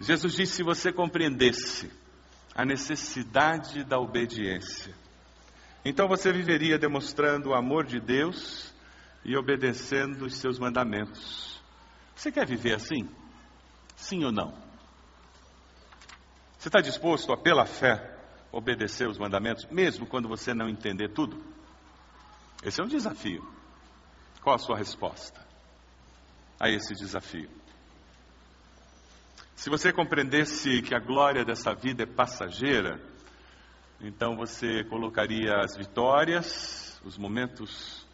Jesus 0.00 0.34
disse: 0.34 0.56
se 0.56 0.62
você 0.62 0.92
compreendesse 0.92 1.90
a 2.54 2.64
necessidade 2.64 3.84
da 3.84 3.98
obediência, 3.98 4.94
então 5.84 6.08
você 6.08 6.32
viveria 6.32 6.78
demonstrando 6.78 7.50
o 7.50 7.54
amor 7.54 7.84
de 7.84 8.00
Deus 8.00 8.72
e 9.24 9.36
obedecendo 9.36 10.24
os 10.26 10.36
seus 10.36 10.58
mandamentos. 10.58 11.62
Você 12.14 12.32
quer 12.32 12.46
viver 12.46 12.74
assim? 12.74 13.08
Sim 13.96 14.24
ou 14.24 14.32
não? 14.32 14.52
Você 16.58 16.68
está 16.68 16.80
disposto 16.80 17.32
a, 17.32 17.36
pela 17.36 17.66
fé, 17.66 18.13
obedecer 18.54 19.08
os 19.08 19.18
mandamentos, 19.18 19.66
mesmo 19.66 20.06
quando 20.06 20.28
você 20.28 20.54
não 20.54 20.68
entender 20.68 21.08
tudo? 21.08 21.42
Esse 22.62 22.80
é 22.80 22.84
um 22.84 22.88
desafio. 22.88 23.46
Qual 24.42 24.54
a 24.54 24.58
sua 24.58 24.76
resposta 24.76 25.44
a 26.58 26.70
esse 26.70 26.94
desafio? 26.94 27.50
Se 29.56 29.68
você 29.68 29.92
compreendesse 29.92 30.82
que 30.82 30.94
a 30.94 30.98
glória 30.98 31.44
dessa 31.44 31.74
vida 31.74 32.02
é 32.02 32.06
passageira, 32.06 33.00
então 34.00 34.36
você 34.36 34.84
colocaria 34.84 35.56
as 35.60 35.76
vitórias, 35.76 37.00
os 37.04 37.16
momentos 37.16 38.06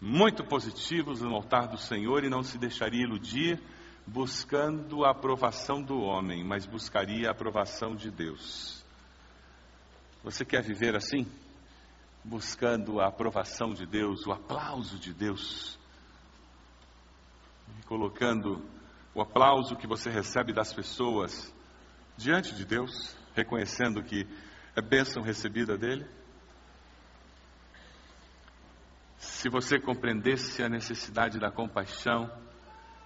muito 0.00 0.42
positivos 0.44 1.20
no 1.20 1.34
altar 1.34 1.68
do 1.68 1.76
Senhor 1.76 2.24
e 2.24 2.30
não 2.30 2.42
se 2.42 2.56
deixaria 2.58 3.02
iludir 3.02 3.60
buscando 4.06 5.04
a 5.04 5.10
aprovação 5.10 5.82
do 5.82 6.00
homem, 6.00 6.42
mas 6.42 6.66
buscaria 6.66 7.28
a 7.28 7.32
aprovação 7.32 7.94
de 7.94 8.10
Deus. 8.10 8.84
Você 10.22 10.44
quer 10.44 10.62
viver 10.62 10.94
assim? 10.94 11.26
Buscando 12.22 13.00
a 13.00 13.08
aprovação 13.08 13.72
de 13.72 13.86
Deus, 13.86 14.26
o 14.26 14.32
aplauso 14.32 14.98
de 14.98 15.14
Deus, 15.14 15.78
colocando 17.86 18.62
o 19.14 19.22
aplauso 19.22 19.76
que 19.76 19.86
você 19.86 20.10
recebe 20.10 20.52
das 20.52 20.74
pessoas 20.74 21.54
diante 22.18 22.54
de 22.54 22.66
Deus, 22.66 23.16
reconhecendo 23.34 24.02
que 24.02 24.26
é 24.76 24.82
bênção 24.82 25.22
recebida 25.22 25.78
dele? 25.78 26.06
Se 29.16 29.48
você 29.48 29.80
compreendesse 29.80 30.62
a 30.62 30.68
necessidade 30.68 31.38
da 31.38 31.50
compaixão, 31.50 32.30